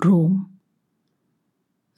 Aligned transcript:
रोम। 0.00 0.34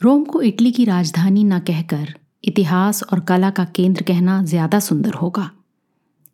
रोम 0.01 0.25
को 0.25 0.41
इटली 0.43 0.70
की 0.73 0.84
राजधानी 0.84 1.43
न 1.45 1.59
कहकर 1.59 2.15
इतिहास 2.45 3.02
और 3.02 3.20
कला 3.20 3.51
का 3.51 3.65
केंद्र 3.65 4.02
कहना 4.02 4.42
ज़्यादा 4.45 4.79
सुंदर 4.80 5.15
होगा। 5.15 5.51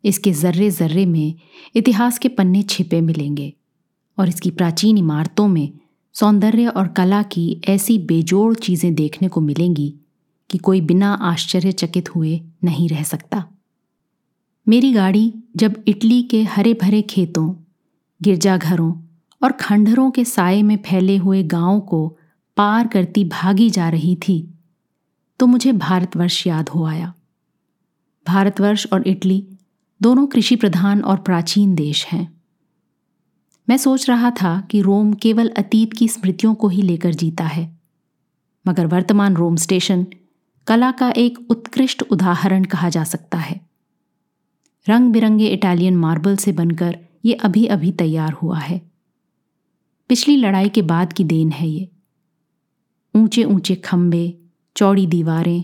इसके 0.03 0.31
जर्रे 0.31 0.69
जर्रे 0.71 1.05
में 1.05 1.33
इतिहास 1.75 2.17
के 2.17 2.29
पन्ने 2.29 2.61
छिपे 2.63 3.01
मिलेंगे 3.01 3.53
और 4.17 4.29
इसकी 4.29 4.51
प्राचीन 4.51 4.97
इमारतों 4.97 5.47
में 5.47 5.69
सौंदर्य 6.13 6.67
और 6.67 6.87
कला 6.87 7.21
की 7.23 7.61
ऐसी 7.67 7.97
बेजोड़ 7.99 8.53
चीज़ें 8.55 8.93
देखने 8.95 9.27
को 9.27 9.41
मिलेंगी 9.41 9.93
कि 10.49 10.57
कोई 10.57 10.81
बिना 10.81 11.13
आश्चर्यचकित 11.13 12.15
हुए 12.15 12.39
नहीं 12.63 12.87
रह 12.89 13.03
सकता। 13.03 13.43
मेरी 14.67 14.93
गाड़ी 14.93 15.33
जब 15.55 15.83
इटली 15.87 16.21
के 16.23 16.43
हरे 16.43 16.73
भरे 16.73 17.01
खेतों, 17.01 17.53
गिरजाघरों 18.21 18.91
और 19.41 19.51
खंडहरों 19.51 20.09
के 20.11 20.25
साय 20.25 20.61
में 20.63 20.77
फैले 20.77 21.17
हुए 21.17 21.43
गाँवों 21.43 21.79
को 21.79 22.07
पार 22.57 22.87
करती 22.87 23.23
भागी 23.25 23.69
जा 23.69 23.89
रही 23.89 24.15
थी 24.15 24.37
तो 25.39 25.47
मुझे 25.47 25.71
भारतवर्ष 25.71 26.45
याद 26.47 26.69
हो 26.69 26.85
आया। 26.85 27.13
भारतवर्ष 28.25 28.87
और 28.93 29.07
इटली 29.07 29.45
दोनों 30.01 30.25
कृषि 30.27 30.55
प्रधान 30.55 31.01
और 31.01 31.17
प्राचीन 31.17 31.75
देश 31.75 32.05
हैं। 32.05 32.41
मैं 33.67 33.77
सोच 33.77 34.09
रहा 34.09 34.31
था 34.31 34.59
कि 34.61 34.81
रोम 34.81 35.13
केवल 35.13 35.49
अतीत 35.57 35.93
की 35.93 36.07
स्मृतियों 36.07 36.53
को 36.55 36.67
ही 36.67 36.81
लेकर 36.81 37.13
जीता 37.13 37.43
है, 37.43 37.69
मगर 38.65 38.85
वर्तमान 38.85 39.35
रोम 39.35 39.55
स्टेशन 39.55 40.05
कला 40.67 40.91
का 40.91 41.09
एक 41.17 41.39
उत्कृष्ट 41.49 42.01
उदाहरण 42.01 42.63
कहा 42.63 42.89
जा 42.89 43.03
सकता 43.03 43.37
है। 43.37 43.59
रंग 44.87 45.11
बिरंगे 45.11 45.47
इटालियन 45.47 45.97
मार्बल 45.97 46.35
से 46.35 46.51
बनकर 46.51 46.97
ये 47.25 47.33
अभी 47.33 47.65
अभी 47.65 47.91
तैयार 47.91 48.33
हुआ 48.33 48.59
है। 48.59 48.81
पिछली 50.09 50.35
लड़ाई 50.37 50.69
के 50.69 50.81
बाद 50.81 51.13
की 51.13 51.23
देन 51.23 51.51
है 51.51 51.67
ये। 51.67 51.89
ऊँचे 53.15 53.43
ऊँचे 53.43 53.75
खंबे 53.75 54.37
चौड़ी 54.75 55.07
दीवारें 55.07 55.63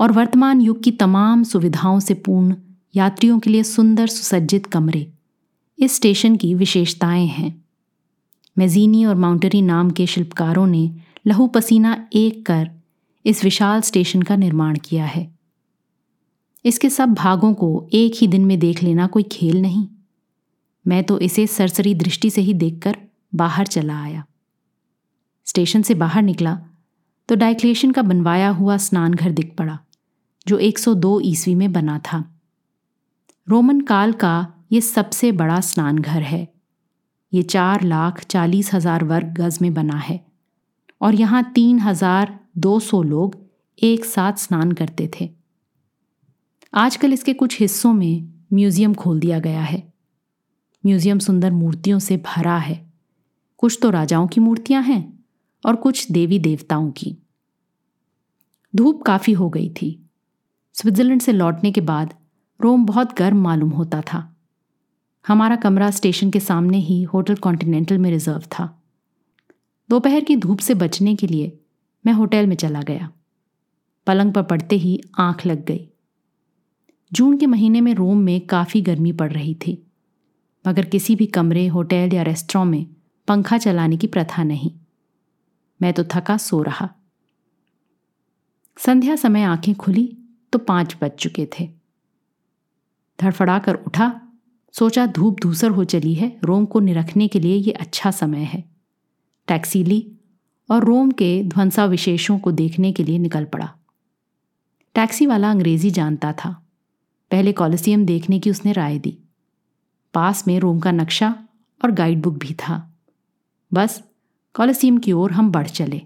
और 0.00 0.12
वर्तमान 0.12 0.60
युग 0.60 0.82
की 0.82 0.90
तमाम 0.90 1.42
सुविधाओं 1.42 2.00
से 2.00 2.14
पूर्ण 2.14 2.56
यात्रियों 2.96 3.38
के 3.38 3.50
लिए 3.50 3.62
सुंदर 3.62 4.06
सुसज्जित 4.06 4.66
कमरे, 4.66 5.12
इस 5.78 5.96
स्टेशन 5.96 6.36
की 6.36 6.54
विशेषताएँ 6.54 7.26
हैं। 7.26 7.64
मेजीनी 8.58 9.04
और 9.04 9.14
माउंटरी 9.14 9.62
नाम 9.62 9.90
के 9.90 10.06
शिल्पकारों 10.06 10.66
ने 10.66 10.90
लहू 11.26 11.46
पसीना 11.46 12.08
एक 12.12 12.46
कर 12.46 12.70
इस 13.26 13.44
विशाल 13.44 13.80
स्टेशन 13.80 14.22
का 14.22 14.36
निर्माण 14.36 14.78
किया 14.84 15.04
है। 15.04 15.38
इसके 16.64 16.90
सब 16.90 17.14
भागों 17.14 17.54
को 17.54 17.88
एक 17.92 18.14
ही 18.16 18.26
दिन 18.26 18.44
में 18.44 18.58
देख 18.58 18.82
लेना 18.82 19.06
कोई 19.06 19.22
खेल 19.22 19.62
नहीं। 19.62 19.86
मैं 20.86 21.04
तो 21.04 21.18
इसे 21.20 21.46
सरसरी 21.46 21.94
दृष्टि 21.94 22.30
से 22.30 22.40
ही 22.40 22.54
देखकर 22.54 22.96
बाहर 23.32 23.66
चला 23.66 24.00
आया। 24.02 24.24
स्टेशन 25.46 25.82
से 25.82 25.94
बाहर 25.96 26.22
निकला 26.22 26.58
तो 27.28 27.34
डायक्लेशन 27.36 27.90
का 27.90 28.02
बनवाया 28.02 28.48
हुआ 28.50 28.76
स्नान 28.78 29.14
घर 29.14 29.30
दिख 29.32 29.54
पड़ा, 29.56 29.78
जो 30.46 30.58
102 30.58 31.20
ईस्वी 31.22 31.54
में 31.54 31.72
बना 31.72 31.98
था। 32.02 32.24
रोमन 33.48 33.80
काल 33.80 34.12
का 34.14 34.46
ये 34.72 34.80
सबसे 34.80 35.32
बड़ा 35.32 35.60
स्नान 35.62 35.98
घर 35.98 36.22
है। 36.22 36.46
ये 37.32 37.42
चार 37.44 37.82
लाख 37.84 38.22
चालीस 38.24 38.72
हज़ार 38.74 39.04
वर्ग 39.04 39.34
गज 39.34 39.58
में 39.62 39.72
बना 39.74 39.96
है 39.98 40.20
और 41.00 41.14
यहाँ 41.14 41.42
तीन 41.54 41.78
हज़ार 41.80 42.38
दो 42.58 42.78
सौ 42.80 43.02
लोग 43.04 43.36
एक 43.78 44.04
साथ 44.04 44.38
स्नान 44.38 44.72
करते 44.72 45.10
थे। 45.20 45.30
आजकल 46.72 47.12
इसके 47.12 47.32
कुछ 47.34 47.60
हिस्सों 47.60 47.92
में 47.92 48.32
म्यूज़ियम 48.52 48.94
खोल 48.94 49.20
दिया 49.20 49.38
गया 49.40 49.62
है। 49.62 49.82
म्यूज़ियम 50.84 51.18
सुंदर 51.18 51.50
मूर्तियों 51.52 51.98
से 51.98 52.16
भरा 52.26 52.56
है। 52.58 52.87
कुछ 53.58 53.78
तो 53.82 53.90
राजाओं 53.90 54.26
की 54.26 54.40
मूर्तियाँ 54.40 54.82
हैं 54.82 55.24
और 55.66 55.76
कुछ 55.76 56.12
देवी 56.12 56.38
देवताओं 56.38 56.90
की। 56.90 57.16
धूप 58.76 59.02
काफ़ी 59.02 59.32
हो 59.32 59.50
गई 59.50 59.70
थी। 59.70 60.10
स्विट्जरलैंड 60.72 61.20
से 61.20 61.32
लौटने 61.32 61.72
के 61.72 61.80
बाद 61.80 62.14
रोम 62.60 62.86
बहुत 62.86 63.18
गर्म 63.18 63.36
मालूम 63.36 63.70
होता 63.70 64.00
था। 64.00 64.36
हमारा 65.26 65.56
कमरा 65.56 65.90
स्टेशन 65.90 66.30
के 66.30 66.40
सामने 66.40 66.78
ही 66.78 67.02
होटल 67.02 67.34
कॉन्टिनेंटल 67.34 67.98
में 67.98 68.10
रिज़र्व 68.10 68.40
था। 68.40 68.82
दोपहर 69.90 70.20
की 70.20 70.36
धूप 70.36 70.58
से 70.58 70.74
बचने 70.74 71.16
के 71.16 71.26
लिए 71.26 71.60
मैं 72.06 72.12
होटल 72.12 72.46
में 72.46 72.56
चला 72.56 72.82
गया। 72.82 73.12
पलंग 74.06 74.32
पर 74.32 74.42
पड़ते 74.42 74.76
ही 74.76 75.02
आँख 75.18 75.46
लग 75.46 75.64
गई। 75.64 75.88
जून 77.12 77.36
के 77.36 77.46
महीने 77.46 77.80
में 77.80 77.94
रोम 77.94 78.18
में 78.18 78.40
काफ़ी 78.40 78.82
गर्मी 78.82 79.12
पड़ 79.12 79.32
रही 79.32 79.54
थी। 79.54 79.86
मगर 80.68 80.84
किसी 80.84 81.16
भी 81.16 81.26
कमरे, 81.26 81.66
होटल 81.66 82.10
या 82.12 82.22
रेस्टोरेंट 82.22 82.70
में 82.70 82.86
पंखा 83.28 83.58
चलाने 83.58 83.96
की 83.96 84.06
प्रथा 84.06 84.42
नहीं। 84.42 84.72
मैं 85.82 85.92
तो 85.92 86.04
थका 86.04 86.36
सो 86.36 86.62
रहा। 86.62 86.94
संध्या 88.78 89.16
समय 89.16 89.42
आँखें 89.42 89.74
खुली 89.74 90.18
तो 90.52 90.58
पाँच 90.58 90.96
बज 91.02 91.10
चुके 91.10 91.48
थे। 91.58 91.70
धड़फड़ा 93.20 93.58
कर 93.58 93.74
उठा, 93.74 94.20
सोचा 94.72 95.06
धूप 95.06 95.40
धूसर 95.40 95.70
हो 95.70 95.84
चली 95.84 96.14
है, 96.14 96.38
रोम 96.44 96.66
को 96.66 96.80
निरखने 96.80 97.28
के 97.28 97.40
लिए 97.40 97.56
ये 97.56 97.72
अच्छा 97.72 98.10
समय 98.10 98.42
है। 98.42 98.64
टैक्सी 99.48 99.84
ली 99.84 100.12
और 100.70 100.84
रोम 100.84 101.10
के 101.10 101.44
ध्वंसा 101.44 101.84
विशेषों 101.84 102.38
को 102.38 102.52
देखने 102.52 102.92
के 102.92 103.04
लिए 103.04 103.18
निकल 103.18 103.44
पड़ा। 103.44 103.74
टैक्सी 104.94 105.26
वाला 105.26 105.50
अंग्रेज़ी 105.50 105.90
जानता 105.90 106.32
था। 106.32 106.66
पहले 107.30 107.52
कॉलिसियम 107.52 108.06
देखने 108.06 108.38
की 108.38 108.50
उसने 108.50 108.72
राय 108.72 108.98
दी। 108.98 109.18
पास 110.14 110.48
में 110.48 110.60
रोम 110.60 110.80
का 110.80 110.90
नक्शा 110.90 111.44
और 111.84 111.90
गाइड 111.90 112.22
बुक 112.22 112.34
भी 112.34 112.54
था। 112.54 112.87
बस 113.72 114.02
कॉलिसियम 114.54 114.98
की 114.98 115.12
ओर 115.12 115.32
हम 115.32 115.50
बढ़ 115.50 115.66
चले। 115.66 116.02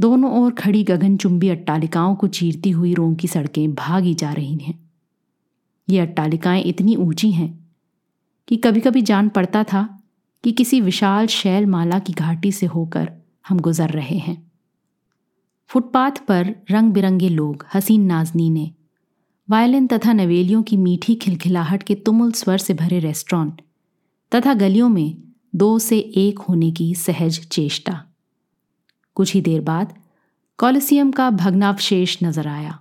दोनों 0.00 0.42
ओर 0.42 0.52
खड़ी 0.52 0.84
गगनचुंबी 0.84 1.48
अट्टालिकाओं 1.48 2.14
को 2.14 2.26
चीरती 2.26 2.70
हुई 2.70 2.94
रोम 2.94 3.14
की 3.14 3.28
सड़कें 3.28 3.74
भागी 3.74 4.14
जा 4.14 4.32
रही 4.32 4.54
हैं। 4.54 4.90
ये 5.88 6.00
अट्टालिकाएँ 6.00 6.62
इतनी 6.62 6.96
ऊँची 6.96 7.32
हैं 7.32 7.70
कि 8.48 8.56
कभी 8.56 8.80
कभी 8.80 9.02
जान 9.02 9.28
पड़ता 9.28 9.64
था 9.64 10.02
कि 10.44 10.52
किसी 10.52 10.80
विशाल 10.80 11.26
शैल 11.26 11.66
माला 11.66 11.98
की 11.98 12.12
घाटी 12.12 12.52
से 12.52 12.66
होकर 12.66 13.12
हम 13.48 13.58
गुजर 13.58 13.90
रहे 13.90 14.18
हैं। 14.18 14.52
फुटपाथ 15.68 16.10
पर 16.28 16.54
रंग 16.70 16.92
बिरंगे 16.92 17.28
लोग, 17.28 17.66
हसीन 17.74 18.02
नाजनी 18.02 18.50
ने, 18.50 18.74
वायलिन 19.50 19.86
तथा 19.86 20.12
नवेलियों 20.12 20.62
की 20.62 20.76
मीठी 20.76 21.14
खिलखिलाहट 21.14 21.82
के 21.82 21.94
तुमुल 21.94 22.32
स्वर 22.32 22.58
से 22.58 22.74
भरे 22.74 22.98
रेस्टोरेंट 22.98 23.62
तथा 24.34 24.54
गलियों 24.54 24.88
में 24.88 25.29
दो 25.54 25.78
से 25.78 25.98
एक 25.98 26.38
होने 26.38 26.70
की 26.70 26.94
सहज 26.94 27.38
चेष्टा। 27.46 28.02
कुछ 29.16 29.34
ही 29.34 29.40
देर 29.40 29.60
बाद 29.60 29.94
कॉलिसियम 30.58 31.10
का 31.12 31.30
भग्नावशेष 31.30 32.16
नज़र 32.22 32.48
आया। 32.48 32.78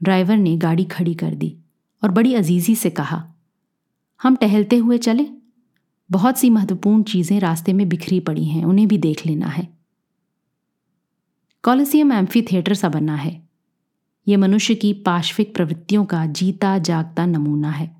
ड्राइवर 0.00 0.36
ने 0.36 0.56
गाड़ी 0.56 0.84
खड़ी 0.84 1.14
कर 1.14 1.34
दी 1.34 1.56
और 2.02 2.10
बड़ी 2.10 2.34
अजीजी 2.34 2.74
से 2.74 2.90
कहा, 2.90 3.24
हम 4.20 4.36
टहलते 4.36 4.76
हुए 4.76 4.98
चले। 4.98 5.26
बहुत 6.10 6.38
सी 6.38 6.50
महत्वपूर्ण 6.50 7.02
चीज़ें 7.02 7.38
रास्ते 7.40 7.72
में 7.72 7.88
बिखरी 7.88 8.20
पड़ी 8.20 8.44
हैं, 8.44 8.64
उन्हें 8.64 8.88
भी 8.88 8.98
देख 8.98 9.26
लेना 9.26 9.46
है। 9.46 9.68
कॉलिसियम 11.64 12.12
एम्फी 12.12 12.42
थिएटर 12.42 12.74
सा 12.74 12.88
बना 12.88 13.16
है। 13.16 13.42
यह 14.26 14.38
मनुष्य 14.38 14.74
की 14.74 14.92
पाश्विक 15.02 15.54
प्रवृत्तियों 15.54 16.04
का 16.04 16.24
जीता 16.26 16.76
जागता 16.78 17.26
नमूना 17.26 17.70
है। 17.70 17.90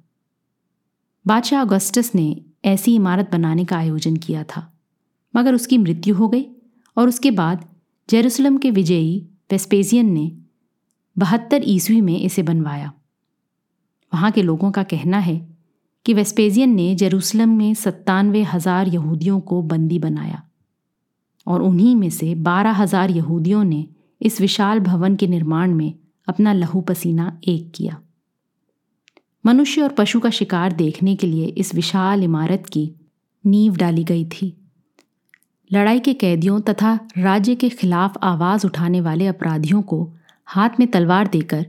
बादशाह 1.27 1.61
अगस्टस 1.61 2.11
ने 2.15 2.45
ऐसी 2.65 2.95
इमारत 2.95 3.31
बनाने 3.33 3.65
का 3.65 3.77
आयोजन 3.77 4.17
किया 4.17 4.45
था। 4.47 4.71
मगर 5.35 5.55
उसकी 5.55 5.79
मृत्यु 5.79 6.15
हो 6.15 6.29
गई 6.29 6.47
और 6.97 7.09
उसके 7.09 7.31
बाद 7.33 7.65
जेरूसलम 8.09 8.57
के 8.59 8.71
विजयी 8.71 9.19
वेस्पेजियन 9.53 10.13
ने 10.13 10.31
बहत्तर 11.17 11.63
ईस्वी 11.65 12.01
में 12.01 12.19
इसे 12.19 12.43
बनवाया। 12.43 12.93
वहाँ 14.13 14.31
के 14.31 14.43
लोगों 14.43 14.71
का 14.71 14.83
कहना 14.83 15.19
है 15.19 15.37
कि 16.07 16.15
वेस्पेजियन 16.15 16.75
ने 16.75 16.95
जेरूसलम 16.95 17.49
में 17.49 17.75
सत्तानवे 17.75 18.43
हज़ार 18.43 18.89
यहूदियों 18.89 19.41
को 19.41 19.61
बंदी 19.63 19.99
बनाया 19.99 20.43
और 21.47 21.63
उन्हीं 21.63 21.95
में 21.97 22.11
से 22.11 22.35
बारह 22.35 22.73
हज़ार 22.73 23.11
यहूदियों 23.11 23.63
ने 23.65 23.87
इस 24.21 24.41
विशाल 24.41 24.81
भवन 24.81 25.17
के 25.17 25.27
निर्माण 25.27 25.75
में 25.75 25.93
अपना 26.29 26.53
लहू 26.53 26.81
पसीना 26.81 27.41
एक 27.49 27.73
किया। 27.75 28.01
मनुष्य 29.47 29.83
और 29.83 29.89
पशु 29.89 30.21
का 30.21 30.31
शिकार 30.31 30.73
देखने 30.73 31.17
के 31.17 31.27
लिए 31.27 31.47
इस 31.47 31.75
विशाल 31.75 32.23
इमारत 32.25 32.67
की 32.67 32.91
नींव 33.47 33.77
डाली 33.77 34.05
गई 34.05 34.25
थी। 34.25 34.57
लड़ाई 35.73 36.01
के 36.01 36.15
कैदियों 36.15 36.61
तथा 36.61 36.99
राज्य 37.19 37.55
के 37.55 37.69
खिलाफ 37.69 38.17
आवाज़ 38.23 38.67
उठाने 38.67 39.01
वाले 39.01 39.27
अपराधियों 39.27 39.83
को 39.83 40.13
हाथ 40.47 40.71
में 40.81 40.89
तलवार 40.89 41.27
देकर 41.27 41.67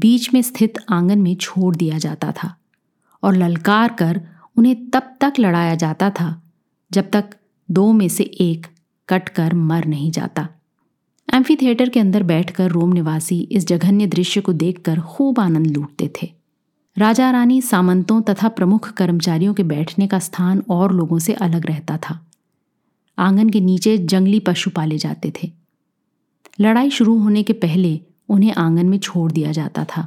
बीच 0.00 0.34
में 0.34 0.42
स्थित 0.42 0.74
आँगन 0.90 1.18
में 1.18 1.34
छोड़ 1.36 1.76
दिया 1.76 1.98
जाता 1.98 2.32
था 2.32 2.56
और 3.22 3.36
ललकार 3.36 3.92
कर 3.92 4.20
उन्हें 4.56 4.90
तब 4.90 5.16
तक 5.20 5.32
लड़ाया 5.38 5.74
जाता 5.74 6.10
था 6.10 6.42
जब 6.92 7.10
तक 7.10 7.30
दो 7.70 7.92
में 7.92 8.08
से 8.08 8.24
एक 8.24 8.66
कट 9.08 9.28
कर 9.28 9.54
मर 9.54 9.84
नहीं 9.84 10.10
जाता। 10.10 10.48
एम्फी 11.34 11.56
थिएटर 11.56 11.88
के 11.88 12.00
अंदर 12.00 12.22
बैठकर 12.22 12.70
रोम 12.70 12.92
निवासी 12.92 13.40
इस 13.52 13.66
जघन्य 13.66 14.06
दृश्य 14.06 14.40
को 14.40 14.52
देखकर 14.52 15.00
खूब 15.00 15.40
आनंद 15.40 15.66
लूटते 15.66 16.10
थे। 16.22 16.41
राजा 16.96 17.30
रानी 17.30 17.60
सामंतों 17.62 18.20
तथा 18.22 18.48
प्रमुख 18.48 18.90
कर्मचारियों 18.92 19.52
के 19.54 19.62
बैठने 19.62 20.06
का 20.06 20.18
स्थान 20.18 20.62
और 20.70 20.92
लोगों 20.92 21.18
से 21.18 21.32
अलग 21.34 21.66
रहता 21.66 21.96
था। 21.98 22.18
आँगन 23.18 23.50
के 23.50 23.60
नीचे 23.60 23.96
जंगली 23.98 24.40
पशु 24.40 24.70
पाले 24.70 24.98
जाते 24.98 25.32
थे। 25.36 25.50
लड़ाई 26.60 26.90
शुरू 26.90 27.16
होने 27.18 27.42
के 27.42 27.52
पहले 27.52 28.00
उन्हें 28.28 28.52
आँगन 28.54 28.86
में 28.86 28.98
छोड़ 28.98 29.30
दिया 29.32 29.52
जाता 29.52 29.84
था। 29.86 30.06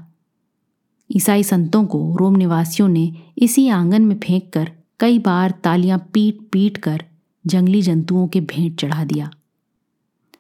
ईसाई 1.10 1.44
संतों 1.44 1.86
को 1.86 2.16
रोम 2.18 2.36
निवासियों 2.36 2.88
ने 2.88 3.12
इसी 3.38 3.68
आँगन 3.72 4.02
में 4.02 4.18
फेंक 4.20 4.52
कर 4.54 4.72
कई 5.00 5.20
बार 5.20 5.60
तालियाँ 5.64 6.00
पीट 6.14 6.48
पीट 6.52 6.78
कर 6.78 7.04
जंगली 7.46 7.82
जंतुओं 7.82 8.28
के 8.28 8.42
भेंट 8.42 8.80
चढ़ा 8.82 9.04
दिया। 9.04 9.30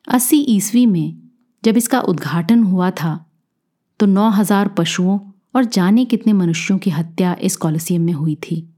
अस्सी 0.07 0.39
ईस्वी 0.49 0.85
में 0.85 1.13
जब 1.63 1.77
इसका 1.77 1.99
उद्घाटन 2.01 2.63
हुआ 2.63 2.91
था 2.93 3.19
तो 3.99 4.05
नौ 4.05 4.29
हज़ार 4.31 4.67
पशुओं 4.67 5.19
और 5.55 5.65
जाने 5.65 6.05
कितने 6.05 6.33
मनुष्यों 6.33 6.77
की 6.77 6.89
हत्या 6.89 7.37
इस 7.41 7.55
कॉलोसियम 7.55 8.01
में 8.01 8.13
हुई 8.13 8.35
थी। 8.35 8.69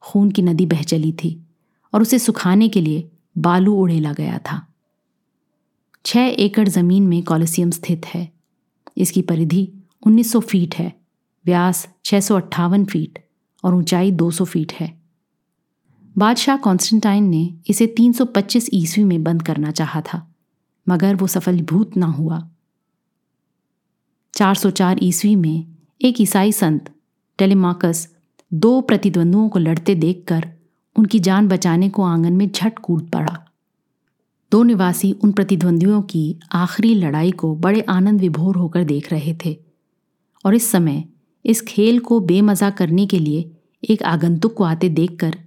खून 0.00 0.30
की 0.30 0.42
नदी 0.42 0.66
बह 0.66 0.82
चली 0.82 1.12
थी 1.12 1.46
और 1.94 2.02
उसे 2.02 2.18
सुखाने 2.18 2.68
के 2.68 2.80
लिए 2.80 3.10
बालू 3.38 3.74
उड़ेला 3.74 4.12
गया 4.12 4.38
था। 4.38 4.66
छह 6.04 6.20
एकड़ 6.20 6.68
ज़मीन 6.68 7.06
में 7.06 7.22
कॉलोसियम 7.22 7.70
स्थित 7.70 8.06
है। 8.06 8.32
इसकी 8.96 9.22
परिधि 9.22 9.72
1900 10.06 10.40
फीट 10.40 10.74
है, 10.74 10.92
व्यास 11.46 11.88
छह 12.04 12.20
फीट 12.84 13.24
और 13.64 13.74
ऊंचाई 13.74 14.10
200 14.10 14.44
फीट 14.44 14.72
है। 14.72 15.00
बादशाह 16.18 16.56
कॉन्स्टेंटाइन 16.56 17.24
ने 17.24 17.54
इसे 17.68 17.86
325 17.86 18.70
ईस्वी 18.72 19.04
में 19.04 19.24
बंद 19.24 19.42
करना 19.42 19.70
चाहा 19.70 20.00
था, 20.00 20.34
मगर 20.88 21.16
वो 21.16 21.26
सफलीभूत 21.26 21.96
ना 21.96 22.06
हुआ। 22.06 22.50
404 24.34 24.98
ईस्वी 25.02 25.36
में 25.36 25.73
एक 26.00 26.20
ईसाई 26.20 26.52
संत, 26.52 26.90
टेलीमाकस, 27.38 28.08
दो 28.54 28.80
प्रतिद्वंदुओं 28.80 29.48
को 29.48 29.58
लड़ते 29.58 29.94
देखकर 29.94 30.48
उनकी 30.96 31.18
जान 31.18 31.48
बचाने 31.48 31.88
को 31.88 32.02
आँगन 32.02 32.32
में 32.32 32.50
झट 32.50 32.78
कूद 32.78 33.08
पड़ा। 33.10 33.36
दो 34.52 34.62
निवासी 34.62 35.12
उन 35.12 35.32
प्रतिद्वंदियों 35.32 36.02
की 36.02 36.40
आखिरी 36.52 36.94
लड़ाई 36.94 37.30
को 37.30 37.54
बड़े 37.56 37.80
आनंद 37.80 38.20
विभोर 38.20 38.56
होकर 38.56 38.84
देख 38.84 39.12
रहे 39.12 39.34
थे 39.44 39.56
और 40.44 40.54
इस 40.54 40.70
समय 40.70 41.04
इस 41.44 41.60
खेल 41.60 41.98
को 41.98 42.20
बेमजा 42.20 42.70
करने 42.70 43.06
के 43.06 43.18
लिए 43.18 43.50
एक 43.90 44.02
आगंतुक 44.02 44.54
को 44.54 44.64
आते 44.64 44.88
देखकर 44.88 45.38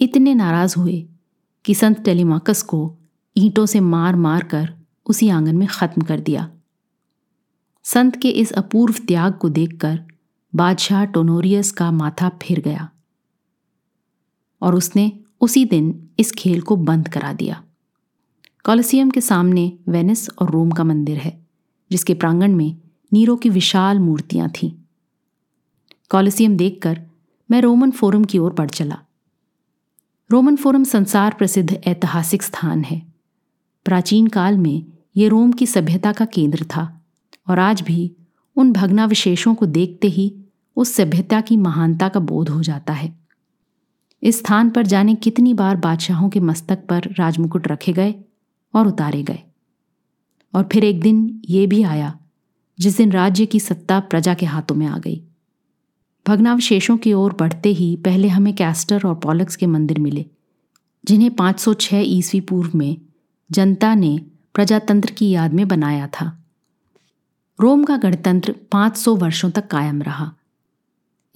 इतने 0.00 0.34
नाराज़ 0.34 0.76
हुए 0.78 1.06
कि 1.64 1.74
संत 1.74 2.04
टेलीमाकस 2.04 2.62
को 2.62 2.94
ईंटों 3.36 3.66
से 3.66 3.80
मार 3.80 4.16
मार 4.16 4.44
कर 4.44 4.72
उसी 5.06 5.28
आँगन 5.28 5.56
में 5.56 5.68
खत्म 5.68 6.02
कर 6.02 6.20
दिया। 6.20 6.50
संत 7.94 8.16
के 8.16 8.28
इस 8.28 8.52
अपूर्व 8.52 8.94
त्याग 9.08 9.32
को 9.32 9.48
देखकर 9.48 10.04
बादशाह 10.54 11.04
टोनोरियस 11.04 11.72
का 11.72 11.90
माथा 11.90 12.28
फिर 12.28 12.60
गया 12.60 12.90
और 14.62 14.74
उसने 14.74 15.20
उसी 15.40 15.64
दिन 15.64 16.08
इस 16.18 16.32
खेल 16.32 16.60
को 16.60 16.76
बंद 16.76 17.08
करा 17.08 17.32
दिया। 17.32 17.64
कॉलिसियम 18.64 19.10
के 19.10 19.20
सामने 19.20 19.78
वेनिस 19.88 20.30
और 20.30 20.50
रोम 20.50 20.70
का 20.70 20.84
मंदिर 20.84 21.18
है, 21.18 21.46
जिसके 21.90 22.14
प्रांगण 22.14 22.54
में 22.54 22.76
नीरो 23.12 23.36
की 23.36 23.48
विशाल 23.48 23.98
मूर्तियाँ 23.98 24.48
थीं। 24.48 24.72
कॉलिसियम 26.08 26.56
देखकर 26.56 27.00
मैं 27.50 27.60
रोमन 27.60 27.90
फोरम 27.90 28.24
की 28.24 28.38
ओर 28.38 28.52
बढ़ 28.52 28.70
चला। 28.70 28.98
रोमन 30.30 30.56
फोरम 30.56 30.84
संसार 30.84 31.34
प्रसिद्ध 31.34 31.72
ऐतिहासिक 31.84 32.42
स्थान 32.42 32.84
है। 32.84 33.12
प्राचीन 33.84 34.26
काल 34.26 34.58
में 34.58 34.86
ये 35.16 35.28
रोम 35.28 35.52
की 35.52 35.66
सभ्यता 35.66 36.12
का 36.12 36.24
केंद्र 36.24 36.64
था। 36.64 36.97
और 37.48 37.58
आज 37.58 37.80
भी 37.80 38.12
उन 38.56 38.72
भग्नावशेषों 38.72 39.54
को 39.54 39.66
देखते 39.66 40.08
ही 40.08 40.34
उस 40.76 40.94
सभ्यता 40.94 41.40
की 41.40 41.56
महानता 41.56 42.08
का 42.08 42.20
बोध 42.20 42.48
हो 42.48 42.62
जाता 42.62 42.92
है। 42.92 43.18
इस 44.22 44.38
स्थान 44.38 44.70
पर 44.70 44.86
जाने 44.86 45.14
कितनी 45.14 45.54
बार 45.54 45.76
बादशाहों 45.76 46.28
के 46.28 46.40
मस्तक 46.40 46.78
पर 46.88 47.02
राजमुकुट 47.18 47.68
रखे 47.68 47.92
गए 47.92 48.14
और 48.74 48.86
उतारे 48.86 49.22
गए। 49.22 49.38
और 50.54 50.68
फिर 50.72 50.84
एक 50.84 51.00
दिन 51.00 51.42
ये 51.48 51.66
भी 51.66 51.82
आया, 51.82 52.18
जिस 52.80 52.96
दिन 52.96 53.12
राज्य 53.12 53.46
की 53.46 53.60
सत्ता 53.60 54.00
प्रजा 54.00 54.34
के 54.34 54.46
हाथों 54.46 54.74
में 54.74 54.86
आ 54.86 54.98
गई। 54.98 55.22
भग्नावशेषों 56.26 56.96
की 56.96 57.12
ओर 57.12 57.36
बढ़ते 57.40 57.68
ही 57.68 57.96
पहले 57.96 58.28
हमें 58.28 58.54
कैस्टर 58.54 59.02
और 59.06 59.14
पॉलक्स 59.14 59.56
के 59.56 59.66
मंदिर 59.66 59.98
मिले, 59.98 60.26
जिन्हें 61.04 61.30
506 61.30 62.02
ईस्वी 62.06 62.40
पूर्व 62.40 62.70
में 62.74 62.96
जनता 63.50 63.94
ने 63.94 64.20
प्रजातंत्र 64.54 65.10
की 65.10 65.30
याद 65.30 65.52
में 65.52 65.68
बनाया 65.68 66.06
था। 66.06 66.44
रोम 67.60 67.84
का 67.84 67.96
गणतंत्र 67.96 68.52
500 68.52 69.16
वर्षों 69.16 69.50
तक 69.50 69.66
कायम 69.66 70.02
रहा। 70.02 70.32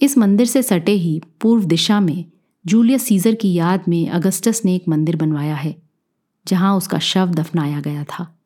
इस 0.01 0.17
मंदिर 0.17 0.45
से 0.45 0.63
सटे 0.63 0.91
ही 0.91 1.21
पूर्व 1.41 1.63
दिशा 1.63 1.99
में 1.99 2.25
जूलियस 2.65 3.05
सीजर 3.05 3.35
की 3.35 3.53
याद 3.53 3.83
में 3.87 4.09
अगस्टस 4.09 4.61
ने 4.65 4.75
एक 4.75 4.87
मंदिर 4.87 5.15
बनवाया 5.15 5.55
है, 5.55 5.75
जहाँ 6.47 6.77
उसका 6.77 6.99
शव 6.99 7.29
दफनाया 7.29 7.81
गया 7.81 8.03
था। 8.03 8.39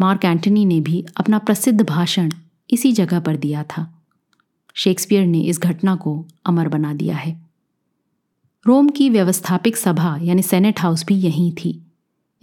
मार्क 0.00 0.24
एंटनी 0.24 0.64
ने 0.64 0.80
भी 0.80 1.06
अपना 1.16 1.38
प्रसिद्ध 1.38 1.82
भाषण 1.82 2.32
इसी 2.70 2.92
जगह 2.92 3.20
पर 3.20 3.36
दिया 3.36 3.62
था। 3.62 4.02
शेक्सपियर 4.74 5.26
ने 5.26 5.40
इस 5.40 5.60
घटना 5.60 5.96
को 5.96 6.26
अमर 6.46 6.68
बना 6.68 6.94
दिया 6.94 7.16
है। 7.16 7.44
रोम 8.66 8.88
की 8.88 9.10
व्यवस्थापिक 9.10 9.76
सभा 9.76 10.18
यानी 10.22 10.42
सेनेट 10.42 10.80
हाउस 10.80 11.06
भी 11.06 11.14
यहीं 11.14 11.52
थी। 11.52 11.82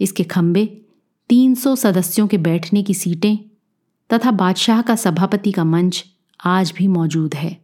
इसके 0.00 0.24
खंबे 0.24 0.82
300 1.28 1.76
सदस्यों 1.76 2.26
के 2.26 2.38
बैठने 2.38 2.82
की 2.82 2.94
सीटें 2.94 3.51
तथा 4.12 4.30
बादशाह 4.30 4.82
का 4.82 4.96
सभापति 4.96 5.52
का 5.52 5.64
मंच 5.64 6.04
आज 6.44 6.72
भी 6.76 6.88
मौजूद 6.88 7.34
है। 7.34 7.60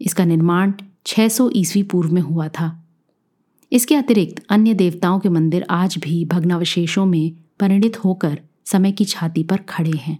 इसका 0.00 0.24
निर्माण 0.24 0.72
600 1.06 1.50
ईस्वी 1.56 1.82
पूर्व 1.82 2.12
में 2.12 2.22
हुआ 2.22 2.48
था। 2.48 2.88
इसके 3.72 3.96
अतिरिक्त 3.96 4.42
अन्य 4.50 4.74
देवताओं 4.74 5.20
के 5.20 5.28
मंदिर 5.28 5.66
आज 5.70 5.98
भी 5.98 6.24
भग्नावशेषों 6.24 7.06
में 7.06 7.32
परिणित 7.60 8.04
होकर 8.04 8.40
समय 8.64 8.92
की 8.92 9.04
छाती 9.04 9.42
पर 9.42 9.56
खड़े 9.56 9.98
हैं। 9.98 10.18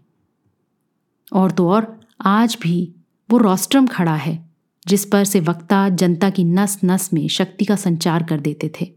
और 1.32 1.50
तो 1.50 1.68
और, 1.68 2.00
आज 2.20 2.58
भी 2.62 2.94
वो 3.30 3.38
रोस्ट्रम 3.38 3.86
खड़ा 3.86 4.14
है, 4.14 4.50
जिस 4.88 5.04
पर 5.04 5.24
से 5.24 5.40
वक्ता 5.40 5.88
जनता 5.88 6.30
की 6.30 6.44
नस 6.44 6.80
नस 6.84 7.12
में 7.12 7.28
शक्ति 7.28 7.64
का 7.64 7.76
संचार 7.76 8.22
कर 8.22 8.40
देते 8.40 8.72
थे। 8.80 8.92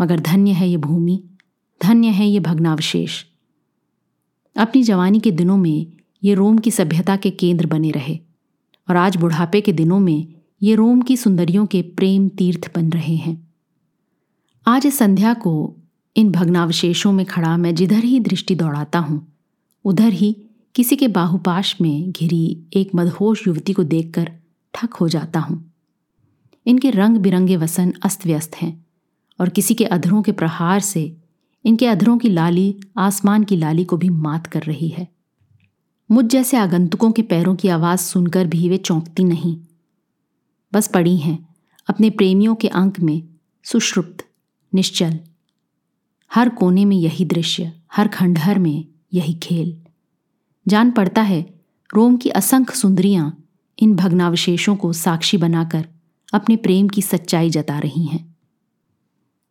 मगर 0.00 0.20
धन्य 0.20 0.50
है 0.50 0.68
ये 0.68 0.76
भूमि, 0.76 1.24
धन्य 1.82 2.08
है 2.08 2.26
ये 2.26 2.40
भग्नावशेष। 2.40 3.24
अपनी 4.56 4.82
जवानी 4.82 5.20
के 5.20 5.30
दिनों 5.30 5.56
में 5.56 5.86
ये 6.22 6.34
रोम 6.34 6.58
की 6.58 6.70
सभ्यता 6.70 7.16
के 7.16 7.30
केंद्र 7.30 7.66
बने 7.66 7.90
रहे 7.90 8.18
और 8.88 8.96
आज 8.96 9.16
बुढ़ापे 9.16 9.60
के 9.60 9.72
दिनों 9.72 9.98
में 9.98 10.26
ये 10.62 10.74
रोम 10.74 11.02
की 11.02 11.16
सुंदरियों 11.16 11.66
के 11.66 11.82
प्रेम 11.82 12.28
तीर्थ 12.28 12.70
बन 12.74 12.90
रहे 12.90 13.14
हैं। 13.16 13.36
आज 14.66 14.86
इस 14.86 14.98
संध्या 14.98 15.34
को 15.34 15.76
इन 16.16 16.30
भग्नावशेषों 16.32 17.12
में 17.12 17.24
खड़ा 17.26 17.56
मैं 17.56 17.74
जिधर 17.74 18.04
ही 18.04 18.20
दृष्टि 18.20 18.54
दौड़ाता 18.54 18.98
हूँ, 18.98 19.26
उधर 19.84 20.12
ही 20.12 20.36
किसी 20.74 20.96
के 20.96 21.08
बाहुपाश 21.08 21.76
में 21.80 22.10
घिरी 22.10 22.66
एक 22.72 22.90
मदहोश 22.94 23.46
युवती 23.46 23.72
को 23.72 23.84
देखकर 23.84 24.30
ठक 24.74 24.94
हो 24.94 25.08
जाता 25.08 25.40
हूँ। 25.40 25.64
इनके 26.66 26.90
रंग 26.90 27.16
बिरंगे 27.16 27.56
वसन 27.56 27.92
अस्त 28.02 28.26
व्यस्त 28.26 28.56
हैं 28.56 28.86
और 29.38 29.48
किसी 29.48 29.74
के 29.74 29.84
अधरों 29.86 30.22
के 30.22 30.32
प्रहार 30.32 30.80
से 30.80 31.16
इनके 31.64 31.86
अधरों 31.86 32.18
की 32.18 32.28
लाली 32.28 32.80
आसमान 32.98 33.44
की 33.44 33.56
लाली 33.56 33.84
को 33.84 33.96
भी 33.96 34.08
मात 34.08 34.46
कर 34.46 34.62
रही 34.62 34.88
है। 34.88 35.08
मुझ 36.10 36.26
जैसे 36.26 36.56
आगंतुकों 36.56 37.12
के 37.12 37.22
पैरों 37.22 37.56
की 37.56 37.68
आवाज़ 37.68 38.00
सुनकर 38.00 38.46
भी 38.46 38.68
वे 38.68 38.76
चौंकती 38.76 39.24
नहीं। 39.24 39.60
बस 40.72 40.88
पड़ी 40.88 41.16
हैं, 41.16 41.54
अपने 41.88 42.10
प्रेमियों 42.10 42.54
के 42.54 42.68
अंक 42.68 43.00
में 43.00 43.28
सुश्रुप्त, 43.64 44.26
निश्चल। 44.74 45.18
हर 46.34 46.48
कोने 46.48 46.84
में 46.84 46.96
यही 46.96 47.24
दृश्य, 47.24 47.72
हर 47.92 48.08
खंडहर 48.08 48.58
में 48.58 48.88
यही 49.14 49.34
खेल। 49.34 49.82
जान 50.68 50.90
पड़ता 50.90 51.22
है, 51.22 51.60
रोम 51.94 52.16
की 52.16 52.28
असंख्य 52.28 52.76
सुंदरियाँ 52.76 53.44
इन 53.78 53.96
भग्नावशेषों 53.96 54.76
को 54.76 54.92
साक्षी 54.92 55.36
बनाकर 55.36 55.88
अपने 56.32 56.56
प्रेम 56.56 56.88
की 56.88 57.02
सच्चाई 57.02 57.50
जता 57.50 57.78
रही 57.78 58.04
हैं। 58.04 58.36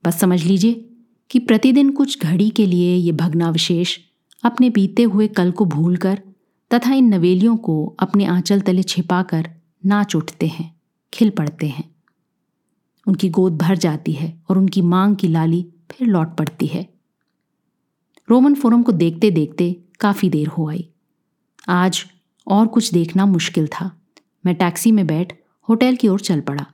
बस 0.06 0.20
समझ 0.20 0.44
लीजिए 0.44 0.89
कि 1.30 1.40
प्रतिदिन 1.40 1.90
कुछ 1.90 2.22
घड़ी 2.22 2.50
के 2.50 2.66
लिए 2.66 2.96
ये 2.96 3.12
भग्नावशेष 3.12 3.98
अपने 4.44 4.70
बीते 4.70 5.04
हुए 5.04 5.28
कल 5.28 5.52
को 5.52 5.66
भूलकर 5.66 6.22
तथा 6.74 6.94
इन 6.94 7.14
नवेलियों 7.14 7.58
को 7.58 7.96
अपने 8.00 8.26
आंचल 8.26 8.62
तले 8.62 8.84
छिपाकर 8.84 9.50
नाच 9.86 10.16
उठते 10.16 10.48
हैं, 10.48 10.82
खिल 11.14 11.30
पड़ते 11.30 11.68
हैं। 11.68 11.96
उनकी 13.08 13.30
गोद 13.30 13.58
भर 13.58 13.78
जाती 13.78 14.12
है 14.12 14.44
और 14.50 14.58
उनकी 14.58 14.82
मांग 14.82 15.16
की 15.16 15.28
लाली 15.28 15.66
फिर 15.92 16.08
लौट 16.08 16.38
पड़ती 16.38 16.68
है। 16.68 16.90
रोमन 18.30 18.56
फोरम 18.56 18.84
को 18.84 18.92
देखते 18.92 19.32
देखते 19.32 19.84
काफ़ी 20.00 20.30
देर 20.30 20.48
हो 20.48 20.70
आई। 20.70 20.90
आज 21.68 22.06
और 22.48 22.68
कुछ 22.68 22.94
देखना 22.94 23.26
मुश्किल 23.26 23.68
था। 23.68 24.02
मैं 24.46 24.56
टैक्सी 24.56 24.92
में 24.92 25.08
बैठ 25.08 25.34
होटल 25.70 25.96
की 25.96 26.08
ओर 26.08 26.20
चल 26.20 26.42
पड़ा। 26.42 26.66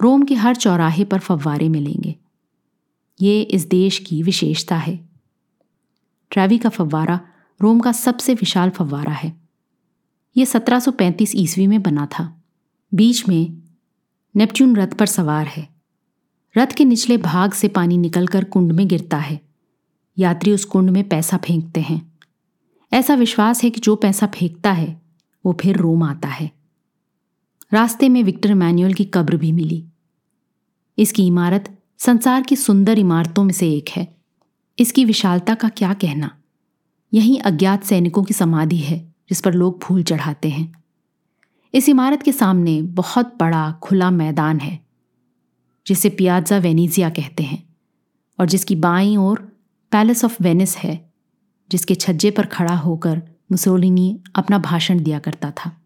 रोम 0.00 0.22
के 0.22 0.34
हर 0.34 0.56
चौराहे 0.56 1.04
पर 1.04 1.18
फव्वारे 1.18 1.68
मिलेंगे। 1.68 2.14
ये 3.22 3.42
इस 3.42 3.66
देश 3.66 3.98
की 3.98 4.22
विशेषता 4.22 4.76
है। 4.76 5.08
ट्रैवी 6.30 6.58
का 6.58 6.68
फव्वारा 6.68 7.20
रोम 7.62 7.80
का 7.80 7.92
सबसे 7.92 8.34
विशाल 8.34 8.70
फव्वारा 8.70 9.12
है। 9.12 9.40
यह 10.36 10.44
1735 10.44 11.32
ईस्वी 11.36 11.66
में 11.66 11.82
बना 11.82 12.06
था। 12.06 12.42
बीच 12.94 13.28
में 13.28 13.62
नेपच्यून 14.36 14.76
रथ 14.76 14.88
पर 14.88 15.06
सवार 15.06 15.46
है। 15.46 15.68
रथ 16.56 16.66
के 16.66 16.84
निचले 16.84 17.16
भाग 17.16 17.52
से 17.52 17.68
पानी 17.68 17.98
निकलकर 17.98 18.44
कुंड 18.44 18.72
में 18.72 18.88
गिरता 18.88 19.18
है। 19.18 19.40
यात्री 20.18 20.52
उस 20.52 20.64
कुंड 20.64 20.90
में 20.90 21.08
पैसा 21.08 21.36
फेंकते 21.36 21.80
हैं। 21.80 22.18
ऐसा 22.92 23.14
विश्वास 23.14 23.64
है 23.64 23.70
कि 23.70 23.80
जो 23.80 23.96
पैसा 23.96 24.26
फेंकता 24.26 24.72
है, 24.72 25.02
वो 25.46 25.58
फिर 25.60 25.76
रोम 25.76 26.02
आता 26.02 26.28
है। 26.28 26.50
रास्ते 27.72 28.08
में 28.08 28.22
विक्टर 28.22 28.54
मैनुअल 28.54 28.94
की 28.94 29.04
कब्र 29.04 29.36
भी 29.36 29.52
मिली। 29.52 29.86
इसकी 30.98 31.26
इमारत 31.26 31.79
संसार 32.02 32.42
की 32.42 32.56
सुंदर 32.56 32.98
इमारतों 32.98 33.44
में 33.44 33.52
से 33.52 33.72
एक 33.72 33.88
है। 33.88 34.16
इसकी 34.78 35.04
विशालता 35.04 35.54
का 35.54 35.68
क्या 35.68 35.94
कहना? 35.94 36.38
यहीं 37.14 37.40
अज्ञात 37.40 37.84
सैनिकों 37.84 38.24
की 38.24 38.34
समाधि 38.34 38.76
है, 38.76 39.14
जिस 39.28 39.40
पर 39.40 39.54
लोग 39.54 39.82
फूल 39.82 40.02
चढ़ाते 40.02 40.48
हैं। 40.48 40.84
इस 41.74 41.88
इमारत 41.88 42.22
के 42.22 42.32
सामने 42.32 42.82
बहुत 42.82 43.36
बड़ा, 43.40 43.72
खुला 43.72 44.10
मैदान 44.10 44.60
है, 44.60 44.80
जिसे 45.86 46.08
पियाजा 46.08 46.58
वेनीजिया 46.58 47.10
कहते 47.10 47.42
हैं 47.42 47.76
और 48.38 48.46
जिसकी 48.46 48.76
बाईं 48.76 49.16
ओर 49.16 49.58
पैलेस 49.92 50.24
ऑफ़ 50.24 50.42
वेनिस 50.42 50.76
है, 50.76 51.12
जिसके 51.70 51.94
छज्जे 51.94 52.30
पर 52.30 52.46
खड़ा 52.46 52.76
होकर 52.76 53.22
मुसोलिनी 53.52 54.20
अपना 54.34 54.58
भाषण 54.58 55.02
दिया 55.02 55.18
करता 55.18 55.50
था। 55.50 55.82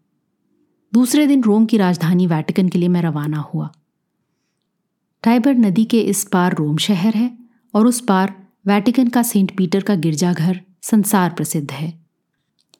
दूसरे 0.93 1.27
दिन 1.27 1.43
रोम 1.43 1.65
की 1.65 1.77
राजधानी 1.77 2.27
वैटिकन 2.27 2.69
के 2.69 2.79
लिए 2.79 2.89
मैं 2.89 3.01
रवाना 3.01 3.37
हुआ। 3.37 3.71
टाइबर 5.25 5.53
नदी 5.53 5.85
के 5.85 6.01
इस 6.01 6.23
पार 6.23 6.55
रोम 6.55 6.77
शहर 6.77 7.13
है 7.13 7.37
और 7.73 7.87
उस 7.87 8.01
पार 8.01 8.47
वैटिकन 8.67 9.07
का 9.07 9.23
सेंट 9.23 9.57
पीटर 9.57 9.81
का 9.81 9.95
गिरजाघर 9.95 10.61
संसार 10.81 11.29
प्रसिद्ध 11.29 11.71
है। 11.71 11.99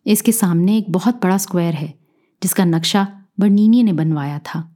इसके 0.07 0.31
सामने 0.31 0.77
एक 0.77 0.91
बहुत 0.91 1.15
बड़ा 1.15 1.37
स्क्वायर 1.37 1.73
है, 1.73 1.99
जिसका 2.43 2.65
नक्शा 2.65 3.21
बर्नीनी 3.39 3.83
ने 3.83 3.93
बनवाया 3.93 4.39
था। 4.39 4.75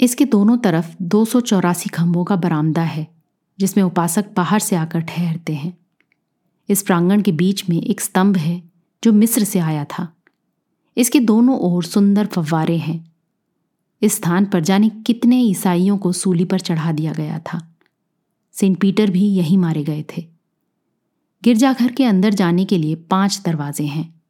इसके 0.00 0.24
दोनों 0.24 0.58
तरफ़ 0.58 0.96
दो 1.02 1.24
खंभों 1.94 2.24
का 2.24 2.36
बरामदा 2.36 2.82
है, 2.82 3.06
जिसमें 3.58 3.84
उपासक 3.84 4.24
बाहर 4.36 4.58
से 4.58 4.76
आकर 4.76 5.00
ठहरते 5.00 5.54
हैं। 5.54 5.78
इस 6.68 6.82
प्रांगण 6.82 7.22
के 7.22 7.32
बीच 7.32 7.68
में 7.70 7.82
एक 7.82 8.00
स्तंभ 8.00 8.36
है, 8.36 8.62
जो 9.04 9.12
मिस्र 9.12 9.44
से 9.44 9.58
आया 9.58 9.84
था। 9.84 10.16
इसके 10.96 11.20
दोनों 11.20 11.58
ओर 11.58 11.84
सुंदर 11.84 12.26
फव्वारे 12.26 12.76
हैं 12.76 13.09
इस 14.02 14.16
स्थान 14.16 14.44
पर 14.44 14.60
जाने 14.60 14.88
कितने 14.88 15.40
ईसाइयों 15.40 15.98
को 15.98 16.12
सूली 16.12 16.44
पर 16.44 16.60
चढ़ा 16.60 16.92
दिया 16.92 17.12
गया 17.12 17.38
था। 17.38 17.76
सेंट 18.52 18.80
पीटर 18.80 19.10
भी 19.10 19.26
यहीं 19.26 19.58
मारे 19.58 19.84
गए 19.84 20.04
थे। 20.16 20.26
गिरजाघर 21.44 21.92
के 21.92 22.04
अंदर 22.04 22.34
जाने 22.34 22.64
के 22.64 22.78
लिए 22.78 22.94
पाँच 22.94 23.42
दरवाजे 23.44 23.84
हैं। 23.84 24.22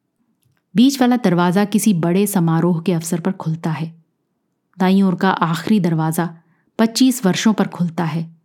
बीच 0.75 1.01
वाला 1.01 1.17
दरवाज़ा 1.17 1.65
किसी 1.65 1.95
बड़े 1.95 2.27
समारोह 2.27 2.81
के 2.81 2.93
अवसर 2.93 3.21
पर 3.21 3.33
खुलता 3.33 3.71
है। 3.71 4.03
दाई 4.79 5.03
ओर 5.03 5.15
का 5.15 5.31
आखिरी 5.31 5.81
दरवाज़ा 5.81 6.29
पच्चीस 6.79 7.27
वर्षों 7.27 7.53
पर 7.53 7.69
खुलता 7.69 8.05
है 8.05 8.37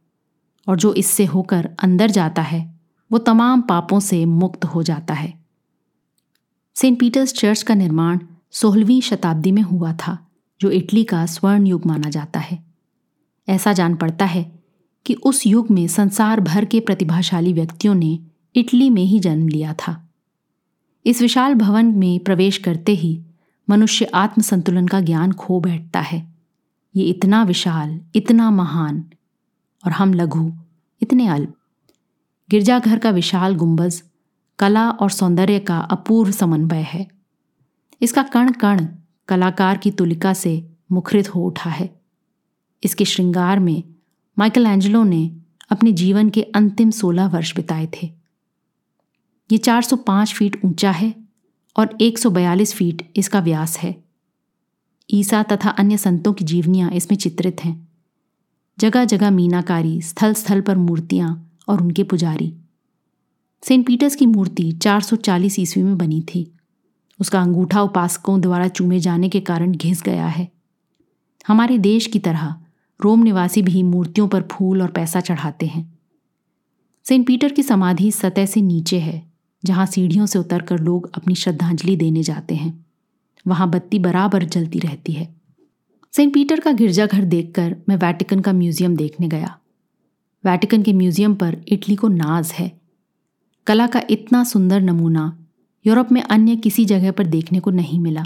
और 0.68 0.78
जो 0.78 0.94
इससे 0.94 1.26
होकर 1.26 1.70
अंदर 1.80 2.12
जाता 2.12 2.42
है, 2.42 2.80
वो 3.12 3.18
तमाम 3.18 3.62
पापों 3.62 4.00
से 4.00 4.26
मुक्त 4.26 4.66
हो 4.66 4.84
जाता 4.84 5.14
है। 5.14 5.34
सेंट 6.76 7.00
पीटर्स 7.00 7.34
चर्च 7.34 7.62
का 7.62 7.74
निर्माण 7.74 8.20
सोलहवीं 8.52 9.02
शताब्दी 9.02 9.52
में 9.52 9.62
हुआ 9.62 9.94
था। 9.94 10.25
जो 10.62 10.70
इटली 10.70 11.04
का 11.04 11.26
स्वर्ण 11.26 11.68
युग 11.68 11.86
माना 11.86 12.10
जाता 12.10 12.40
है। 12.40 12.64
ऐसा 13.50 13.74
जान 13.74 13.96
पड़ता 13.96 14.26
है 14.26 14.60
कि 15.06 15.14
उस 15.14 15.48
युग 15.48 15.72
में 15.72 15.88
संसार 15.88 16.40
भर 16.40 16.66
के 16.66 16.80
प्रतिभाशाली 16.80 17.54
व्यक्तियों 17.54 17.96
ने 17.96 18.20
इटली 18.56 18.90
में 18.90 19.04
ही 19.04 19.20
जन्म 19.20 19.48
लिया 19.48 19.74
था। 19.74 20.10
इस 21.06 21.22
विशाल 21.22 21.54
भवन 21.54 21.86
में 21.86 22.20
प्रवेश 22.20 22.58
करते 22.58 22.92
ही 22.92 23.22
मनुष्य 23.70 24.06
आत्म 24.06 24.42
संतुलन 24.42 24.88
का 24.88 25.02
ज्ञान 25.02 25.32
खो 25.32 25.60
बैठता 25.60 26.00
है। 26.00 26.36
ये 26.96 27.04
इतना 27.04 27.44
विशाल, 27.44 28.02
इतना 28.16 28.52
महान 28.52 29.04
और 29.86 29.92
हम 29.92 30.14
लघु, 30.14 30.52
इतने 31.02 31.28
अल्प। 31.28 31.54
गिरजाघर 32.50 33.00
का 33.00 33.10
विशाल 33.10 33.56
गुंबज 33.56 34.04
कला 34.60 34.90
और 34.90 35.10
सौंदर्य 35.10 35.60
का 35.60 35.80
अपूर्व 35.80 36.32
समन्वय 36.32 36.82
है। 36.82 37.08
इसका 38.02 38.24
कण 38.24 38.52
कण 38.52 38.88
कलाकार 39.28 39.78
की 39.78 39.92
तुलिका 39.92 40.34
से 40.34 40.70
मुखरित 40.92 41.36
हो 41.36 41.46
उठा 41.46 41.70
है। 41.70 42.02
इसके 42.84 43.06
श्रृंगार 43.06 43.60
में 43.60 43.84
माइकल 44.40 44.68
एंजलो 44.68 45.04
ने 45.04 45.32
अपने 45.70 45.92
जीवन 45.92 46.30
के 46.30 46.42
अंतिम 46.42 46.92
सोलह 46.92 47.28
वर्ष 47.28 47.56
बिताए 47.56 47.88
थे। 47.88 48.12
ये 49.52 49.58
405 49.58 50.34
फीट 50.34 50.66
ऊँचा 50.66 50.92
है 50.92 51.16
और 51.78 51.98
142 52.02 52.74
फीट 52.74 53.12
इसका 53.16 53.40
व्यास 53.40 53.78
है। 53.78 54.04
ईसा 55.14 55.44
तथा 55.44 55.70
अन्य 55.70 55.98
संतों 55.98 56.34
की 56.34 56.46
जीवनियाँ 56.46 56.92
इसमें 56.92 57.18
चित्रित 57.18 57.64
हैं। 57.64 57.88
जगह 58.80 59.06
जगह 59.06 59.32
मीनाकारी 59.32 60.02
स्थल 60.02 60.34
स्थल 60.34 60.62
पर 60.62 60.78
मूर्तियाँ 60.78 61.52
और 61.68 61.82
उनके 61.82 62.04
पुजारी। 62.04 62.54
सेंट 63.64 63.88
पीटर्स 63.88 64.16
की 64.16 64.26
मूर्ति 64.26 64.72
440 64.72 65.60
ईस्वी 65.60 65.84
में 65.84 65.98
बनी 65.98 66.22
थी। 66.22 66.55
उसका 67.20 67.42
अंगूठा 67.42 67.82
उपासकों 67.82 68.40
द्वारा 68.42 68.68
चूमे 68.68 69.00
जाने 69.00 69.30
के 69.30 69.40
कारण 69.40 69.72
घिस 69.72 70.04
गया 70.04 70.28
है। 70.28 70.48
हमारे 71.48 71.78
देश 71.78 72.08
की 72.08 72.20
तरह 72.20 72.56
रोम 73.00 73.24
निवासी 73.24 73.62
भी 73.62 73.84
मूर्तियों 73.84 74.28
पर 74.28 74.42
फूल 74.52 74.82
और 74.82 74.92
पैसा 74.92 75.20
चढ़ाते 75.20 75.66
हैं। 75.66 75.84
सेंट 77.06 77.26
पीटर 77.28 77.52
की 77.52 77.64
समाधि 77.64 78.12
सतह 78.12 78.46
से 78.46 78.62
नीचे 78.62 79.00
है, 79.00 79.22
जहाँ 79.64 79.86
सीढ़ियों 79.86 80.26
से 80.26 80.40
उतरकर 80.40 80.80
लोग 80.80 81.10
अपनी 81.16 81.36
श्रद्धांजलि 81.36 81.96
देने 81.96 82.24
जाते 82.24 82.56
हैं। 82.56 82.86
वहाँ 83.46 83.70
बत्ती 83.70 84.00
बराबर 84.00 84.44
जलती 84.44 84.80
रहती 84.80 85.14
है। 85.14 85.28
सेंट 86.14 86.34
पीटर 86.34 86.60
का 86.60 86.72
गिरजाघर 86.72 87.24
देखकर 87.24 87.76
मैं 87.90 87.96
वैटिकन 87.96 88.40
का 88.40 88.54
म्यूज़ियम 88.54 88.96
देखने 88.96 89.28
गया। 89.28 89.56
वैटिकन 90.44 90.84
के 90.84 90.94
म्यूज़ियम 90.94 91.36
पर 91.36 91.58
इटली 91.68 91.96
को 91.96 92.08
नाज 92.08 92.52
है। 92.52 92.72
कला 93.68 93.88
का 93.88 94.02
इतना 94.10 94.44
सुंदर 94.44 94.82
नमूना 94.82 95.26
यूरोप 95.88 96.12
में 96.12 96.22
अन्य 96.22 96.56
किसी 96.56 96.86
जगह 96.86 97.12
पर 97.12 97.26
देखने 97.26 97.60
को 97.60 97.72
नहीं 97.72 98.00
मिला। 98.00 98.26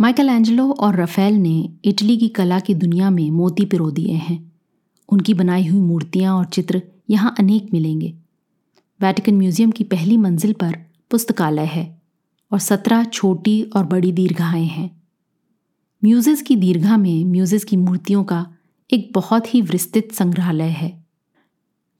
माइकल 0.00 0.28
एंजलो 0.28 0.72
और 0.72 0.96
रफेल 0.96 1.34
ने 1.34 1.70
इटली 1.84 2.16
की 2.16 2.28
कला 2.28 2.60
की 2.60 2.74
दुनिया 2.74 3.10
में 3.10 3.30
मोती 3.30 3.64
पिरो 3.64 3.90
दिए 3.90 4.12
हैं। 4.12 4.52
उनकी 5.08 5.34
बनाई 5.34 5.66
हुई 5.66 5.80
मूर्तियाँ 5.80 6.34
और 6.34 6.44
चित्र 6.44 6.82
यहाँ 7.10 7.34
अनेक 7.38 7.68
मिलेंगे। 7.72 8.14
वैटिकन 9.00 9.34
म्यूज़ियम 9.34 9.70
की 9.70 9.84
पहली 9.84 10.16
मंजिल 10.16 10.52
पर 10.52 10.76
पुस्तकालय 11.10 11.64
है 11.64 12.02
और 12.52 12.58
सत्रह 12.58 13.04
छोटी 13.04 13.62
और 13.62 13.84
बड़ी 13.84 14.12
दीर्घाएँ 14.12 14.66
हैं। 14.66 15.02
म्यूजिस 16.04 16.42
की 16.42 16.56
दीर्घा 16.56 16.96
में 16.96 17.24
म्यूजिस 17.24 17.64
की 17.64 17.76
मूर्तियों 17.76 18.24
का 18.24 18.46
एक 18.92 19.10
बहुत 19.14 19.54
ही 19.54 19.62
विस्तृत 19.62 20.12
संग्रहालय 20.12 20.68
है। 20.68 21.04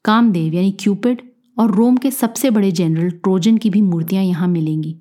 कामदेव 0.04 0.54
यानी 0.54 0.72
क्यूपिड 0.72 1.29
और 1.58 1.74
रोम 1.74 1.96
के 1.96 2.10
सबसे 2.10 2.50
बड़े 2.50 2.72
जनरल 2.72 3.10
ट्रोजन 3.10 3.58
की 3.58 3.70
भी 3.70 3.80
मूर्तियाँ 3.80 4.24
यहाँ 4.24 4.48
मिलेंगी। 4.48 4.96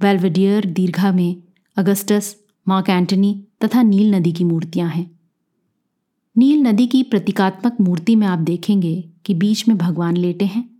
वेल्वेडियर 0.00 0.64
दीर्घा 0.64 1.12
में 1.12 1.42
अगस्टस, 1.76 2.36
मार्क 2.68 2.88
एंटनी 2.88 3.44
तथा 3.64 3.82
नील 3.82 4.14
नदी 4.14 4.32
की 4.32 4.44
मूर्तियाँ 4.44 4.88
हैं। 4.90 5.20
नील 6.36 6.62
नदी 6.62 6.86
की 6.86 7.02
प्रतीकात्मक 7.02 7.76
मूर्ति 7.80 8.16
में 8.16 8.26
आप 8.26 8.38
देखेंगे 8.38 9.10
कि 9.24 9.34
बीच 9.34 9.68
में 9.68 9.78
भगवान 9.78 10.16
लेटे 10.16 10.44
हैं 10.44 10.70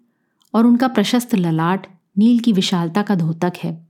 और 0.54 0.66
उनका 0.66 0.88
प्रशस्त 0.88 1.34
ललाट 1.34 1.86
नील 2.18 2.38
की 2.38 2.52
विशालता 2.52 3.02
का 3.02 3.14
धोतक 3.14 3.52
है। 3.62 3.86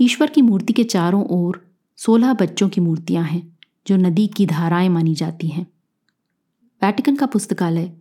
ईश्वर 0.00 0.30
की 0.30 0.42
मूर्ति 0.42 0.72
के 0.72 0.84
चारों 0.84 1.24
ओर 1.24 1.66
सोलह 1.96 2.32
बच्चों 2.32 2.68
की 2.68 2.80
मूर्तियाँ 2.80 3.24
हैं, 3.24 3.58
जो 3.86 3.96
नदी 3.96 4.26
की 4.26 4.46
धाराएँ 4.46 4.88
मानी 4.88 5.14
जाती 5.14 5.48
हैं। 5.48 5.66
वैटिकन 6.82 7.16
का 7.16 7.26
पुस्तकालय 7.26 7.92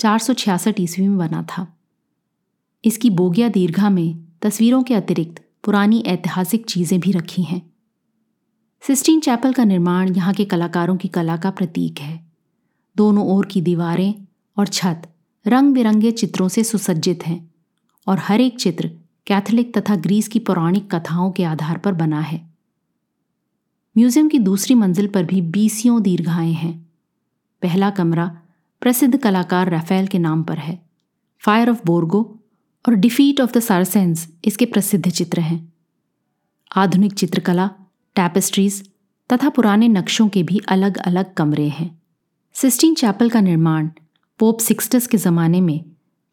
चार 0.00 0.18
सौ 0.18 0.32
छियासठ 0.32 0.80
ईस्वी 0.80 1.08
में 1.08 1.18
बना 1.18 1.42
था। 1.42 1.66
इसकी 2.84 3.10
बोगिया 3.10 3.48
दीर्घा 3.48 3.90
में 3.90 4.18
तस्वीरों 4.42 4.82
के 4.82 4.94
अतिरिक्त 4.94 5.42
पुरानी 5.64 6.02
ऐतिहासिक 6.06 6.64
चीज़ें 6.66 7.00
भी 7.00 7.12
रखी 7.12 7.42
हैं। 7.42 7.60
सिस्टीन 8.84 9.20
चैपल 9.20 9.52
का 9.52 9.64
निर्माण 9.64 10.14
यहाँ 10.14 10.34
के 10.34 10.44
कलाकारों 10.44 10.96
की 10.96 11.08
कला 11.08 11.36
का 11.36 11.50
प्रतीक 11.50 11.98
है। 11.98 12.18
दोनों 12.96 13.26
ओर 13.26 13.46
की 13.46 13.60
दीवारें 13.60 14.14
और 14.56 14.66
छत 14.66 15.02
रंग 15.46 15.74
बिरंगे 15.74 16.10
चित्रों 16.10 16.48
से 16.48 16.64
सुसज्जित 16.64 17.26
हैं 17.26 17.54
और 18.06 18.18
हर 18.18 18.40
एक 18.40 18.58
चित्र 18.58 18.90
कैथोलिक 19.26 19.78
तथा 19.78 19.96
ग्रीस 19.96 20.28
की 20.28 20.38
पौराणिक 20.38 20.94
कथाओं 20.94 21.30
के 21.30 21.44
आधार 21.44 21.78
पर 21.78 21.92
बना 21.92 22.20
है। 22.20 22.48
म्यूज़ियम 23.96 24.28
की 24.28 24.38
दूसरी 24.38 24.74
मंजिल 24.74 25.06
पर 25.06 25.24
भी 25.24 25.40
बीसियों 25.40 26.02
दीर्घाएँ 26.02 26.52
हैं। 26.52 26.78
पहला 27.62 27.90
कमरा 27.90 28.30
प्रसिद्ध 28.80 29.16
कलाकार 29.16 29.70
राफेल 29.70 30.06
के 30.06 30.18
नाम 30.18 30.42
पर 30.42 30.58
है। 30.58 30.82
फायर 31.38 31.70
ऑफ़ 31.70 31.80
बोर्गो 31.86 32.38
और 32.88 32.94
डिफीट 32.94 33.40
ऑफ़ 33.40 33.52
द 33.52 33.60
सारसेंस 33.60 34.32
इसके 34.44 34.64
प्रसिद्ध 34.64 35.10
चित्र 35.10 35.40
हैं। 35.40 35.72
आधुनिक 36.76 37.12
चित्रकला 37.12 37.70
टैपेस्ट्रीज 38.14 38.90
तथा 39.32 39.48
पुराने 39.48 39.88
नक्शों 39.88 40.28
के 40.28 40.42
भी 40.42 40.60
अलग 40.68 40.96
अलग 40.96 41.34
कमरे 41.34 41.68
हैं। 41.68 42.02
सिस्टीन 42.52 42.94
चैपल 42.94 43.30
का 43.30 43.40
निर्माण 43.40 43.90
पोप 44.38 44.60
सिक्सटस 44.60 45.06
के 45.06 45.16
ज़माने 45.16 45.60
में 45.60 45.84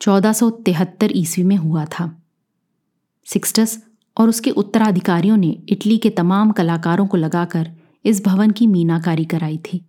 चौदह 0.02 0.34
ईस्वी 1.04 1.44
में 1.44 1.56
हुआ 1.56 1.86
था। 1.86 2.24
सिक्सटस 3.26 3.84
और 4.18 4.30
उसके 4.30 4.50
उत्तराधिकारियों 4.50 5.38
ने 5.38 5.64
इटली 5.70 5.98
के 5.98 6.10
तमाम 6.10 6.52
कलाकारों 6.52 7.08
को 7.08 7.18
लगाकर 7.18 7.72
इस 8.06 8.26
भवन 8.26 8.52
की 8.52 8.68
मीनाकारी 8.68 9.26
कराई 9.26 9.58
थी। 9.58 9.87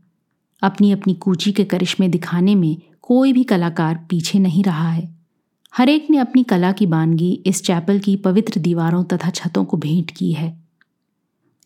अपनी 0.63 0.93
अपनी 0.93 1.15
कूची 1.15 1.53
के 1.53 1.65
करिश्मे 1.65 2.09
दिखाने 2.09 2.55
में 2.55 2.77
कोई 3.03 3.33
भी 3.33 3.45
कलाकार 3.45 4.07
पीछे 4.11 4.39
नहीं 4.39 4.65
रहा 4.65 4.91
है। 4.91 5.19
हरेक 5.77 6.07
ने 6.11 6.19
अपनी 6.19 6.43
कला 6.43 6.73
की 6.73 6.87
बानगी 6.87 7.43
इस 7.47 7.63
चैपल 7.63 7.99
की 7.99 8.17
पवित्र 8.17 8.61
दीवारों 8.61 9.05
तथा 9.05 9.31
छतों 9.31 9.65
को 9.65 9.77
भेंट 9.77 10.11
की 10.11 10.33
है। 10.33 10.65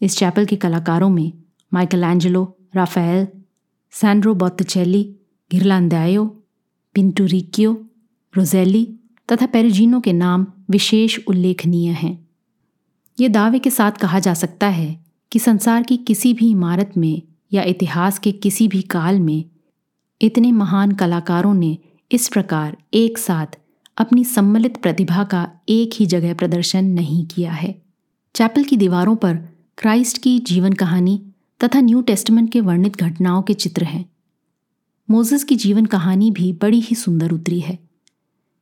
इस 0.02 0.16
चैपल 0.16 0.44
के 0.44 0.56
कलाकारों 0.56 1.10
में 1.10 1.32
Michelangelo 2.04 2.56
Raphael, 2.76 3.26
Sandro 3.90 4.34
Botticelli 4.34 5.16
Ghirlandaio 5.52 6.24
Pinturicchio 6.94 7.86
Rosselli 8.36 8.84
तथा 9.32 9.46
पेरिजिनो 9.46 10.00
के 10.00 10.12
नाम 10.12 10.46
विशेष 10.70 11.18
उल्लेखनीय 11.26 11.90
हैं। 11.90 12.28
ये 13.20 13.28
दावे 13.28 13.58
के 13.58 13.70
साथ 13.70 13.92
कहा 13.92 14.18
जा 14.18 14.34
सकता 14.34 14.68
है 14.68 15.04
कि 15.32 15.38
संसार 15.38 15.82
की 15.82 15.96
किसी 15.96 16.34
भी 16.34 16.50
इमारत 16.50 16.92
में 16.96 17.22
या 17.52 17.62
इतिहास 17.62 18.18
के 18.18 18.32
किसी 18.32 18.68
भी 18.68 18.82
काल 18.82 19.20
में, 19.20 19.44
इतने 20.22 20.52
महान 20.52 20.92
कलाकारों 20.92 21.54
ने 21.54 21.78
इस 22.12 22.28
प्रकार 22.28 22.76
एक 22.94 23.18
साथ 23.18 23.46
अपनी 23.98 24.24
सम्मिलित 24.24 24.76
प्रतिभा 24.76 25.24
का 25.24 25.50
एक 25.68 25.90
ही 25.94 26.06
जगह 26.06 26.34
प्रदर्शन 26.34 26.84
नहीं 26.84 27.26
किया 27.26 27.52
है। 27.52 27.82
चैपल 28.34 28.64
की 28.64 28.76
दीवारों 28.76 29.16
पर 29.16 29.36
क्राइस्ट 29.78 30.18
की 30.18 30.38
जीवन 30.38 30.72
कहानी 30.72 31.22
तथा 31.64 31.80
न्यू 31.80 32.02
टेस्टमेंट 32.02 32.52
के 32.52 32.60
वर्णित 32.60 32.96
घटनाओं 32.96 33.42
के 33.42 33.54
चित्र 33.54 33.84
हैं। 33.84 34.10
मोजेस 35.10 35.44
की 35.44 35.56
जीवन 35.56 35.86
कहानी 35.86 36.30
भी 36.30 36.52
बड़ी 36.52 36.80
ही 36.80 36.96
सुंदर 36.96 37.30
उतरी 37.30 37.60
है। 37.60 37.78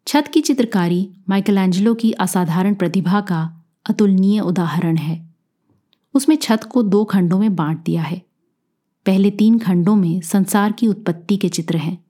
छत 0.07 0.31
की 0.35 0.41
चित्रकारी 0.41 1.11
माइकल 1.29 1.95
की 1.95 2.13
असाधारण 2.13 2.75
प्रतिभा 2.75 3.21
का 3.21 3.65
अतुलनीय 3.91 4.41
उदाहरण 4.41 4.97
है। 4.97 5.35
उसमें 6.15 6.37
छत 6.37 6.65
को 6.65 6.83
दो 6.83 7.05
खंडों 7.05 7.39
में 7.39 7.57
बांट 7.57 7.85
दिया 7.85 8.03
है। 8.03 8.30
पहले 9.07 9.31
तीन 9.31 9.59
खंडों 9.59 9.97
में 9.97 10.21
संसार 10.21 10.73
की 10.73 10.87
उत्पत्ति 10.87 11.37
के 11.37 11.49
चित्र 11.49 11.77
हैं। 11.77 12.05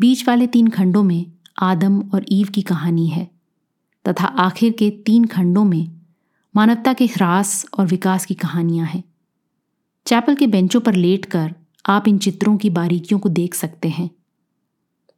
बीच 0.00 0.28
वाले 0.28 0.46
तीन 0.46 0.68
खंडों 0.68 1.02
में 1.02 1.32
आदम 1.58 2.00
और 2.00 2.24
ईव 2.32 2.48
की 2.48 2.62
कहानी 2.62 3.06
है, 3.06 3.30
तथा 4.08 4.26
आखिर 4.26 4.72
के 4.72 4.90
तीन 4.90 5.24
खंडों 5.24 5.64
में 5.64 6.00
मानवता 6.56 6.92
के 6.92 7.06
ह्रास 7.06 7.66
और 7.78 7.86
विकास 7.86 8.26
की 8.26 8.34
कहानियाँ 8.34 8.86
हैं। 8.86 9.04
चैपल 10.06 10.34
के 10.34 10.46
बेंचों 10.46 10.80
पर 10.80 10.94
लेटकर 10.94 11.54
आप 11.86 12.08
इन 12.08 12.18
चित्रों 12.18 12.56
की 12.56 12.70
बारीकियों 12.70 13.20
को 13.20 13.28
देख 13.28 13.54
सकते 13.54 13.88
हैं। 13.88 14.10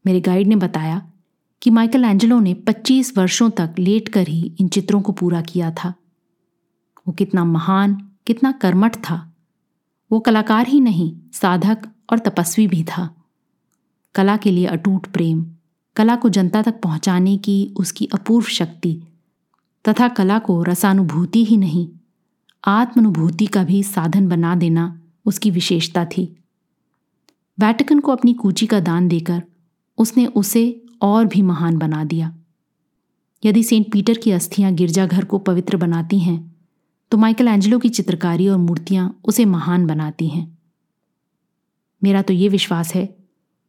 मेरे 0.07 0.21
गाइड 0.21 0.47
ने 0.47 0.57
बताया 0.57 1.13
कि 1.63 1.71
माइकल 1.71 2.05
एंजलो 2.05 2.41
ने 2.41 2.55
25 2.55 3.19
वर्षों 3.19 3.51
तक 3.51 3.75
लेटकर 3.79 4.29
ही 4.29 4.57
इन 4.61 4.69
चित्रों 4.69 5.03
को 5.03 5.13
पूरा 5.13 5.41
किया 5.41 5.71
था। 5.71 5.95
वो 7.09 7.13
कितना 7.13 7.45
महान, 7.45 8.11
कितना 8.27 8.53
कर्मठ 8.53 8.97
था। 8.97 9.34
वो 10.15 10.21
कलाकार 10.21 10.67
ही 10.67 10.81
नहीं, 10.81 11.17
साधक 11.33 11.79
और 12.13 12.19
तपस्वी 12.19 12.67
भी 12.67 12.85
था। 12.85 13.15
कला 14.15 14.37
के 14.37 14.51
लिए 14.51 14.67
अटूट 14.67 15.07
प्रेम, 15.07 15.47
कला 15.97 16.17
को 16.17 16.29
जनता 16.29 16.63
तक 16.63 16.81
पहुँचाने 16.81 17.37
की 17.37 17.75
उसकी 17.77 18.07
अपूर्व 18.07 18.47
शक्ति, 18.47 19.03
तथा 19.89 20.09
कला 20.09 20.39
को 20.39 20.63
रसानुभूति 20.63 21.45
ही 21.45 21.57
नहीं, 21.57 21.89
आत्मानुभूति 22.65 23.47
का 23.47 23.65
भी 23.65 23.83
साधन 23.83 24.29
बना 24.29 24.55
देना 24.55 25.01
उसकी 25.27 25.51
विशेषता 25.51 26.05
थी। 26.05 26.37
वैटिकन 27.61 28.01
को 28.01 28.13
अपनी 28.13 28.35
कूची 28.35 28.67
का 28.67 28.81
दान 28.81 29.09
देकर 29.09 29.43
उसने 29.99 30.27
उसे 30.27 30.83
और 31.03 31.27
भी 31.27 31.43
महान 31.43 31.79
बना 31.79 32.05
दिया। 32.05 32.37
यदि 33.45 33.63
सेंट 33.63 33.93
पीटर 33.93 34.19
की 34.19 34.31
अस्थियाँ 34.31 34.73
गिरजाघर 34.73 35.25
को 35.25 35.39
पवित्र 35.39 35.77
बनाती 35.77 36.19
हैं 36.19 36.54
तो 37.13 37.17
माइकल 37.17 37.49
एंजलो 37.49 37.79
की 37.79 37.89
चित्रकारी 37.89 38.49
और 38.49 38.59
मूर्तियाँ 38.59 39.21
उसे 39.25 39.45
महान 39.45 39.87
बनाती 39.87 40.29
हैं। 40.29 40.47
मेरा 42.03 42.23
तो 42.23 42.33
ये 42.33 42.49
विश्वास 42.49 42.95
है 42.95 43.07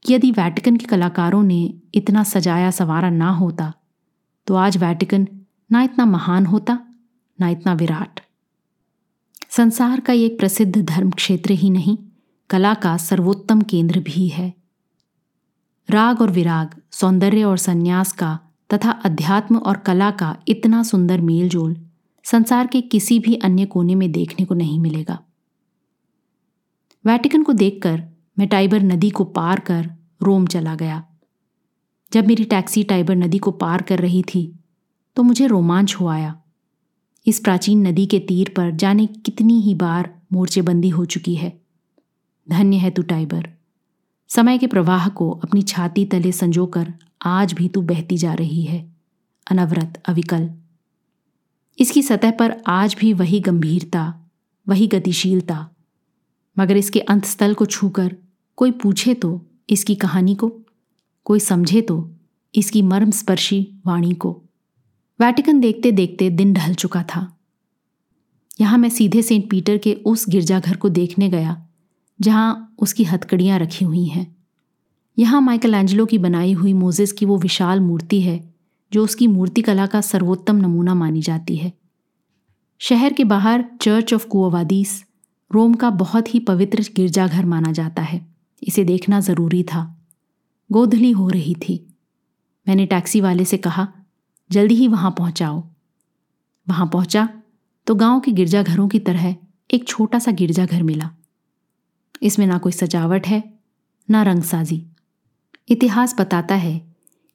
कि 0.06 0.14
यदि 0.14 0.32
वैटिकन 0.32 0.78
के 0.78 0.86
कलाकारों 0.86 1.44
ने 1.44 1.74
इतना 1.94 2.24
सजाया 2.24 2.72
सवारा 2.72 3.10
ना 3.10 3.30
होता 3.32 3.74
तो 4.48 4.56
आज 4.56 4.78
वैटिकन 4.78 5.28
ना 5.72 5.82
इतना 5.82 6.06
महान 6.06 6.46
होता, 6.46 6.78
ना 7.40 7.50
इतना 7.50 7.74
विराट। 7.74 8.20
संसार 9.50 10.00
का 10.00 10.14
एक 10.14 10.38
प्रसिद्ध 10.40 10.82
धर्म 10.82 11.12
क्षेत्र 11.12 11.52
ही 11.52 11.70
नहीं, 11.70 11.98
कला 12.50 12.74
का 12.74 12.96
सर्वोत्तम 12.98 13.62
केंद्र 13.62 14.00
भी 14.00 14.28
है। 14.28 14.54
राग 15.90 16.22
और 16.22 16.32
विराग, 16.32 16.76
सौंदर्य 16.92 17.44
और 17.44 17.58
संन्यास 17.58 18.12
का 18.12 18.38
तथा 18.70 18.92
अध्यात्म 19.06 19.58
और 19.58 19.78
कला 19.78 20.12
का 20.12 20.36
इतना 20.48 20.84
सुंदर 20.84 21.22
मेलजोल 21.22 21.76
संसार 22.26 22.68
के 22.68 22.82
किसी 22.82 23.20
भी 23.20 23.36
अन्य 23.36 23.66
कोने 23.66 23.96
में 23.96 24.12
देखने 24.12 24.46
को 24.46 24.56
नहीं 24.56 24.80
मिलेगा। 24.80 25.20
वैटिकन 27.06 27.44
को 27.44 27.54
देखकर, 27.54 28.04
मैं 28.40 28.48
टाइबर 28.48 28.82
नदी 28.82 29.10
को 29.10 29.24
पार 29.24 29.60
कर 29.60 29.90
रोम 30.24 30.48
चला 30.48 30.76
गया। 30.76 31.04
जब 32.12 32.28
मेरी 32.28 32.44
टैक्सी 32.44 32.84
टाइबर 32.84 33.16
नदी 33.16 33.38
को 33.38 33.52
पार 33.52 33.82
कर 33.82 34.00
रही 34.00 34.24
थी 34.24 34.60
तो 35.18 35.24
मुझे 35.24 35.48
रोमांच 35.48 35.96
हो 35.96 36.08
आया। 36.08 36.36
इस 37.26 37.40
प्राचीन 37.40 37.88
नदी 37.88 38.06
के 38.06 38.20
तीर 38.20 38.50
पर 38.50 38.72
जाने 38.72 39.06
कितनी 39.06 39.60
ही 39.62 39.76
बार 39.76 40.14
मोर्चेबंदी 40.34 40.90
हो 40.90 41.06
चुकी 41.06 41.36
है। 41.36 41.62
धन्य 42.50 42.78
है 42.78 42.92
तू 42.92 43.02
टाइबर। 43.02 43.50
समय 44.30 44.58
के 44.58 44.68
प्रवाह 44.68 45.08
को 45.10 45.32
अपनी 45.44 45.62
छाती 45.62 46.06
तले 46.06 46.32
संजोकर 46.32 46.94
आज 47.26 47.54
भी 47.54 47.70
तू 47.70 47.82
बहती 47.82 48.18
जा 48.18 48.34
रही 48.34 48.64
है। 48.64 48.86
अनवरत 49.52 50.04
अविकल। 50.06 50.50
इसकी 51.80 52.02
सतह 52.02 52.32
पर 52.32 52.56
आज 52.68 52.96
भी 53.00 53.12
वही 53.14 53.40
गंभीरता, 53.40 54.14
वही 54.68 54.88
गतिशीलता। 54.88 55.68
मगर 56.58 56.78
इसके 56.78 57.00
अंतस्थल 57.00 57.54
को 57.54 57.66
छूकर 57.66 58.16
कोई 58.58 58.72
पूछे 58.74 59.14
तो 59.14 59.42
इसकी 59.70 59.96
कहानी 59.96 60.36
को, 60.36 60.50
कोई 61.26 61.40
समझे 61.40 61.82
तो 61.82 62.10
इसकी 62.54 62.82
मर्म 62.82 63.12
स्पर्शी 63.12 63.68
वाणी 63.86 64.14
को। 64.14 64.32
वैटिकन 65.20 65.60
देखते 65.60 65.92
देखते 65.92 66.30
दिन 66.30 66.54
ढल 66.54 66.74
चुका 66.74 67.04
था। 67.06 67.32
यहाँ 68.60 68.78
मैं 68.78 68.90
सीधे 68.90 69.22
सेंट 69.22 69.50
पीटर 69.50 69.78
के 69.78 69.94
उस 70.06 70.26
गिरजाघर 70.30 70.76
को 70.76 70.90
देखने 70.90 71.30
गया, 71.30 71.62
जहाँ 72.20 72.76
उसकी 72.80 73.04
हथकड़ियाँ 73.04 73.60
रखी 73.60 73.86
हुई 73.86 74.06
हैं। 74.06 74.36
यहाँ 75.18 75.42
माइकल 75.42 75.74
एंजलो 75.74 76.06
की 76.06 76.18
बनाई 76.18 76.54
हुई 76.54 76.74
मोजेस 76.74 77.12
की 77.12 77.26
वो 77.26 77.38
विशाल 77.38 77.80
मूर्ति 77.80 78.22
है 78.22 78.40
जो 78.94 79.04
उसकी 79.04 79.28
मूर्तिकला 79.28 79.86
का 79.86 80.02
सर्वोत्तम 80.02 80.56
नमूना 80.56 80.94
मानी 80.94 81.22
जाती 81.22 81.56
है। 81.56 81.74
शहर 82.80 83.14
के 83.14 83.24
बाहर 83.24 83.66
चर्च 83.82 84.14
ऑफ़ 84.14 84.28
कुआवादीस 84.28 85.06
रोम 85.54 85.74
का 85.74 85.90
बहुत 85.90 86.36
ही 86.36 86.40
पवित्र 86.40 86.84
गिरजाघर 86.96 87.46
माना 87.46 87.72
जाता 87.72 88.02
है। 88.02 88.36
इसे 88.64 88.84
देखना 88.84 89.20
ज़रूरी 89.20 89.64
था। 89.64 90.08
गोधली 90.72 91.12
हो 91.12 91.30
रही 91.30 91.56
थी। 91.56 91.94
मैंने 92.68 92.86
टैक्सी 92.86 93.22
वाले 93.22 93.46
से 93.46 93.58
कहा, 93.58 93.88
जल्दी 94.52 94.76
ही 94.76 94.88
वहाँ 94.88 95.12
पहुंचाओ। 95.12 95.64
वहाँ 96.70 96.88
पहुँचा 96.88 97.30
तो 97.88 97.96
गाँव 97.96 98.20
के 98.20 98.32
गिरजाघरों 98.32 98.88
की 98.88 99.00
तरह 99.00 99.36
एक 99.74 99.88
छोटा 99.88 100.20
सा 100.20 100.32
गिरजाघर 100.32 100.84
मिला। 100.84 101.10
इसमें 102.24 102.48
ना 102.48 102.58
कोई 102.58 102.72
सजावट 102.72 103.28
है, 103.28 103.60
ना 104.10 104.24
रंगसाजी। 104.24 104.86
इतिहास 105.70 106.16
बताता 106.20 106.56
है 106.56 106.85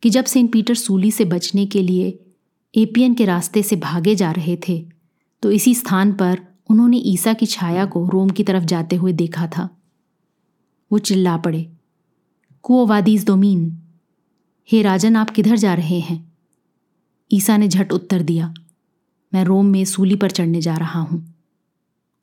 कि 0.02 0.10
जब 0.10 0.24
सेंट 0.24 0.52
पीटर 0.52 0.74
सूली 0.74 1.10
से 1.10 1.24
बचने 1.24 1.66
के 1.66 1.82
लिए 1.82 2.18
एपियन 2.74 3.14
के 3.14 3.24
रास्ते 3.24 3.62
से 3.62 3.76
भागे 3.76 4.14
जा 4.14 4.30
रहे 4.30 4.56
थे 4.68 4.84
तो 5.42 5.50
इसी 5.50 5.74
स्थान 5.74 6.12
पर 6.12 6.40
उन्होंने 6.70 6.96
ईसा 6.96 7.32
की 7.32 7.46
छाया 7.46 7.84
को 7.84 8.08
रोम 8.08 8.30
की 8.30 8.44
तरफ़ 8.44 8.64
जाते 8.64 8.96
हुए 8.96 9.12
देखा 9.12 9.46
था। 9.46 9.68
वो 10.90 10.98
चिल्ला 10.98 11.36
पड़े 11.36 11.66
कुओवादीज 12.64 13.24
दोमीन, 13.24 13.78
हे 14.68 14.82
राजन, 14.82 15.16
आप 15.16 15.30
किधर 15.30 15.56
जा 15.56 15.74
रहे 15.74 15.98
हैं? 16.00 16.32
ईसा 17.30 17.56
ने 17.56 17.68
झट 17.68 17.92
उत्तर 17.92 18.22
दिया, 18.22 18.52
मैं 19.32 19.44
रोम 19.44 19.66
में 19.66 19.84
सूली 19.84 20.16
पर 20.16 20.30
चढ़ने 20.30 20.60
जा 20.60 20.76
रहा 20.76 21.00
हूँ। 21.00 21.22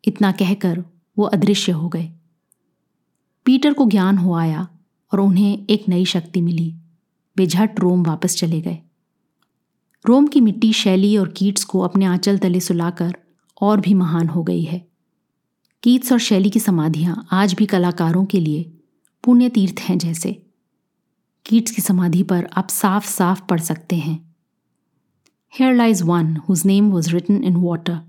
इतना 0.04 0.32
कहकर 0.32 0.84
वो 1.18 1.26
अदृश्य 1.26 1.72
हो 1.72 1.90
गए। 1.90 2.10
पीटर 3.46 3.74
को 3.74 3.86
ज्ञान 3.86 4.18
हो 4.18 4.34
आया 4.34 4.68
और 5.14 5.20
उन्हें 5.20 5.66
एक 5.70 5.90
नई 5.90 6.06
शक्ति 6.06 6.42
मिली। 6.42 6.74
वे 7.38 7.48
झट 7.48 7.80
रोम 7.80 8.04
वापस 8.04 8.36
चले 8.36 8.62
गए। 8.62 8.80
रोम 10.06 10.28
की 10.28 10.42
मिट्टी 10.42 10.74
शैली 10.74 11.18
और 11.18 11.28
कीट्स 11.28 11.64
को 11.64 11.80
अपने 11.80 12.06
आंचल 12.06 12.38
तले 12.38 12.60
सुलाकर 12.60 13.16
और 13.62 13.82
भी 13.82 13.94
महान 13.94 14.28
हो 14.28 14.44
गई 14.44 14.62
है। 14.62 14.88
कीट्स 15.84 16.12
और 16.12 16.20
शैली 16.20 16.50
की 16.50 16.60
समाधियाँ 16.60 17.28
आज 17.32 17.54
भी 17.54 17.66
कलाकारों 17.66 18.26
के 18.26 18.40
लिए 18.40 18.64
पुण्य 19.24 19.50
तीर्थ 19.50 19.80
हैं 19.80 19.98
जैसे। 19.98 20.44
कीट्स 21.46 21.72
की 21.72 21.82
समाधि 21.82 22.24
पर 22.24 22.48
आप 22.56 22.70
साफ़ 22.70 23.08
साफ़ 23.08 23.42
पढ़ 23.50 23.60
सकते 23.60 23.96
हैं। 23.96 24.36
Here 25.60 25.74
lies 25.74 26.02
one 26.02 26.36
whose 26.50 26.66
name 26.66 26.90
was 26.92 27.10
writ 27.10 27.44
in 27.44 27.56
water 27.56 28.00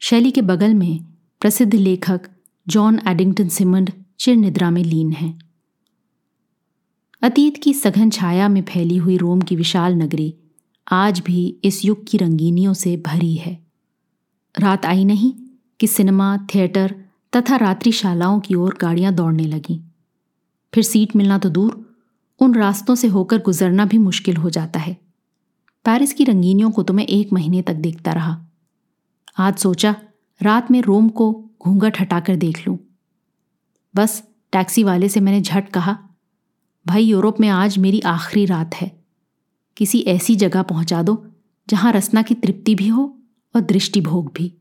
Shelley 0.00 0.30
के 0.30 0.42
बगल 0.42 0.74
में 0.74 1.04
प्रसिद्ध 1.40 1.74
लेखक 1.74 2.20
जॉन 2.68 3.00
एडिंगटन 3.08 3.48
सिमंड 3.48 3.92
चिर 4.20 4.36
निद्रा 4.36 4.70
में 4.70 4.84
लीन 4.84 5.12
हैं। 5.12 5.38
अतीत 7.24 7.62
की 7.62 7.74
सघन 7.74 8.10
छाया 8.10 8.48
में 8.48 8.62
फैली 8.62 8.96
हुई 8.96 9.16
रोम 9.16 9.40
की 9.40 9.56
विशाल 9.56 9.94
नगरी 9.94 10.34
आज 10.92 11.20
भी 11.20 11.56
इस 11.64 11.84
युग 11.84 12.06
की 12.06 12.18
रंगीनियों 12.18 12.74
से 12.74 12.96
भरी 12.96 13.34
है। 13.34 13.66
रात 14.60 14.86
आई 14.86 15.04
नहीं 15.04 15.32
कि 15.80 15.86
सिनेमा, 15.86 16.36
थिएटर 16.36 16.94
तथा 17.36 17.56
रात्रिशालाओं 17.56 18.40
की 18.40 18.54
ओर 18.54 18.78
गाड़ियाँ 18.80 19.14
दौड़ने 19.14 19.44
लगीं। 19.44 19.80
फिर 20.74 20.84
सीट 20.84 21.16
मिलना 21.16 21.38
तो 21.38 21.48
दूर, 21.48 21.96
उन 22.40 22.54
रास्तों 22.54 22.94
से 22.94 23.08
होकर 23.08 23.38
गुजरना 23.38 23.84
भी 23.84 23.98
मुश्किल 23.98 24.36
हो 24.36 24.50
जाता 24.50 24.80
है। 24.80 24.96
पेरिस 25.84 26.12
की 26.12 26.24
रंगीनियों 26.24 26.70
को 26.70 26.82
तो 26.82 26.94
मैं 26.94 27.06
एक 27.06 27.32
महीने 27.32 27.62
तक 27.62 27.74
देखता 27.74 28.12
रहा। 28.12 28.46
आज 29.38 29.56
सोचा, 29.56 29.96
रात 30.42 30.70
में 30.70 30.82
रोम 30.82 31.08
को 31.08 31.50
घूंघट 31.62 32.00
हटाकर 32.00 32.36
देख 32.36 32.68
लूँ। 32.68 32.78
बस 33.96 34.28
टैक्सी 34.52 34.84
वाले 34.84 35.08
से 35.08 35.20
मैंने 35.20 35.40
झट 35.40 35.68
कहा 35.68 36.03
भाई, 36.86 37.04
यूरोप 37.04 37.40
में 37.40 37.48
आज 37.48 37.78
मेरी 37.78 38.00
आखिरी 38.00 38.46
रात 38.46 38.74
है। 38.74 39.04
किसी 39.76 40.00
ऐसी 40.00 40.36
जगह 40.36 40.62
पहुँचा 40.62 41.02
दो, 41.02 41.26
जहाँ 41.68 41.92
रसना 41.92 42.22
की 42.22 42.34
तृप्ति 42.34 42.74
भी 42.74 42.88
हो 42.88 43.18
और 43.54 43.60
दृष्टि 43.60 44.00
भोग 44.00 44.32
भी। 44.34 44.54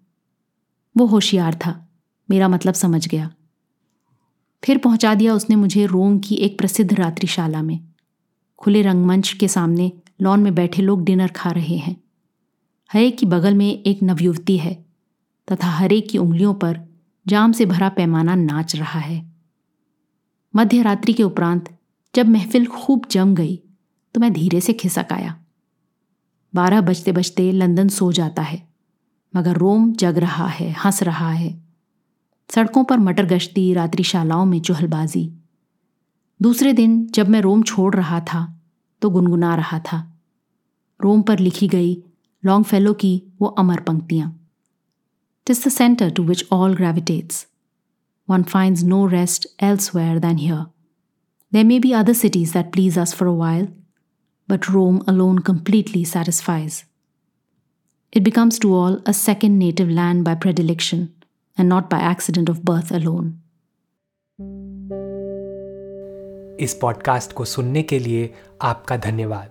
वो 0.98 1.06
होशियार 1.06 1.56
था, 1.56 1.90
मेरा 2.30 2.48
मतलब 2.48 2.74
समझ 2.74 3.08
गया। 3.08 3.34
फिर 4.64 4.78
पहुँचा 4.78 5.16
दिया 5.16 5.34
उसने 5.34 5.56
मुझे 5.56 5.86
रोम 5.86 6.20
की 6.20 6.36
एक 6.36 6.58
प्रसिद्ध 6.58 6.94
रात्रिशाला 6.94 7.62
में। 7.62 7.80
खुले 8.58 8.82
रंगमंच 8.82 9.34
के 9.34 9.48
सामने 9.48 9.92
लॉन 10.22 10.40
में 10.40 10.56
बैठे 10.56 10.82
लोग 10.82 11.04
डिनर 11.04 11.28
खा 11.28 11.52
रहे 11.52 11.78
हैं। 11.78 12.04
हरे 12.94 13.12
की 13.12 13.26
बगल 13.26 13.54
में 13.54 13.84
एक 13.84 14.00
नवयुवती 14.04 14.58
है 14.58 14.86
तथा 15.52 15.68
हरे 15.68 16.02
की 16.02 16.18
उंगलियों 16.18 16.54
पर 16.54 16.82
जाम 17.28 17.52
से 17.52 17.66
भरा 17.66 17.90
पैमाना 17.90 18.36
नाच 18.36 18.76
रहा 18.76 19.00
है। 19.00 19.34
मध्य 20.56 20.82
रात्रि 20.82 21.14
के 21.14 21.24
उपरांत 21.24 21.78
जब 22.16 22.28
महफिल 22.30 22.66
खूब 22.68 23.06
जम 23.12 23.34
गई 23.36 23.56
तो 24.16 24.20
मैं 24.22 24.32
धीरे 24.34 24.62
से 24.62 24.74
खिसक 24.74 25.12
आया। 25.12 25.36
बारह 26.54 26.82
बजते 26.82 27.12
बजते 27.12 27.52
लंदन 27.52 27.88
सो 27.90 28.12
जाता 28.12 28.42
है, 28.42 28.62
मगर 29.34 29.58
रोम 29.58 29.92
जग 29.94 30.18
रहा 30.18 30.48
है, 30.48 30.72
हंस 30.74 31.02
रहा 31.04 31.30
है। 31.32 31.52
सड़कों 32.50 32.84
पर 32.84 32.98
मटर 33.00 33.26
गश्ती 33.26 33.74
रात्रिशालाओं 33.74 34.46
में 34.46 34.60
चुहलबाजी। 34.62 35.32
दूसरे 36.40 36.74
दिन 36.74 37.06
जब 37.08 37.30
मैं 37.30 37.42
रोम 37.42 37.64
छोड़ 37.64 37.94
रहा 37.96 38.20
था 38.24 38.42
तो 39.02 39.10
गुनगुना 39.10 39.56
रहा 39.56 39.80
था। 39.82 40.00
रोम 41.00 41.22
पर 41.22 41.40
लिखी 41.40 41.68
गई 41.68 41.96
लॉन्ग 42.44 42.66
फेलो 42.66 42.94
की 42.94 43.22
वो 43.42 43.48
अमर 43.48 43.80
पंक्तियाँ। 43.80 44.30
TISS 45.48 45.66
the 45.66 45.70
centre 45.70 46.10
to 46.10 46.24
which 46.24 46.46
all 46.52 46.76
ग्रेविटेट्स 46.76 47.46
one 48.28 48.44
finds 48.46 48.84
no 48.84 49.06
rest 49.08 49.48
elsewhere 49.64 50.20
then 50.20 50.38
here 50.38 50.66
There 51.53 51.65
may 51.65 51.79
be 51.79 51.95
other 51.95 52.15
cities 52.15 52.53
that 52.53 52.73
please 52.73 52.99
us 52.99 53.15
for 53.15 53.27
a 53.27 53.35
while, 53.35 53.69
but 54.49 54.69
Rome 54.69 55.03
alone 55.07 55.39
completely 55.39 56.05
satisfies. 56.05 56.85
It 58.13 58.23
becomes 58.23 58.59
to 58.59 58.75
all 58.75 58.99
a 59.07 59.13
second 59.13 59.59
native 59.59 59.91
land 59.91 60.25
by 60.25 60.35
predilection 60.35 61.09
and 61.59 61.69
not 61.69 61.91
by 61.91 61.99
accident 61.99 62.49
of 62.49 62.65
birth 62.65 62.91
alone. 62.91 63.33
इस 66.61 66.79
podcast 66.81 67.33
को 67.33 67.45
सुनने 67.45 67.83
के 67.83 67.99
लिए 67.99 68.35
आपका 68.63 68.97
धन्यवाद 68.97 69.51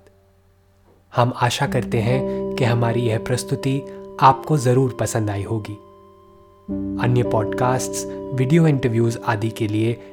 हम 1.15 1.33
आशा 1.35 1.67
करते 1.67 2.01
हैं 2.01 2.55
कि 2.55 2.63
हमारी 2.63 3.01
यह 3.01 3.19
प्रस्तुति 3.19 3.79
आपको 4.21 4.57
ज़रूर 4.57 4.97
पसंद 4.99 5.29
आई 5.29 5.43
होगी 5.43 5.73
अन्य 7.03 7.23
पॉडकास्ट्स, 7.23 8.05
वीडियो 8.07 8.67
इंटरव्यूज 8.67 9.17
आदि 9.17 9.49
के 9.49 9.67
लिए 9.67 9.93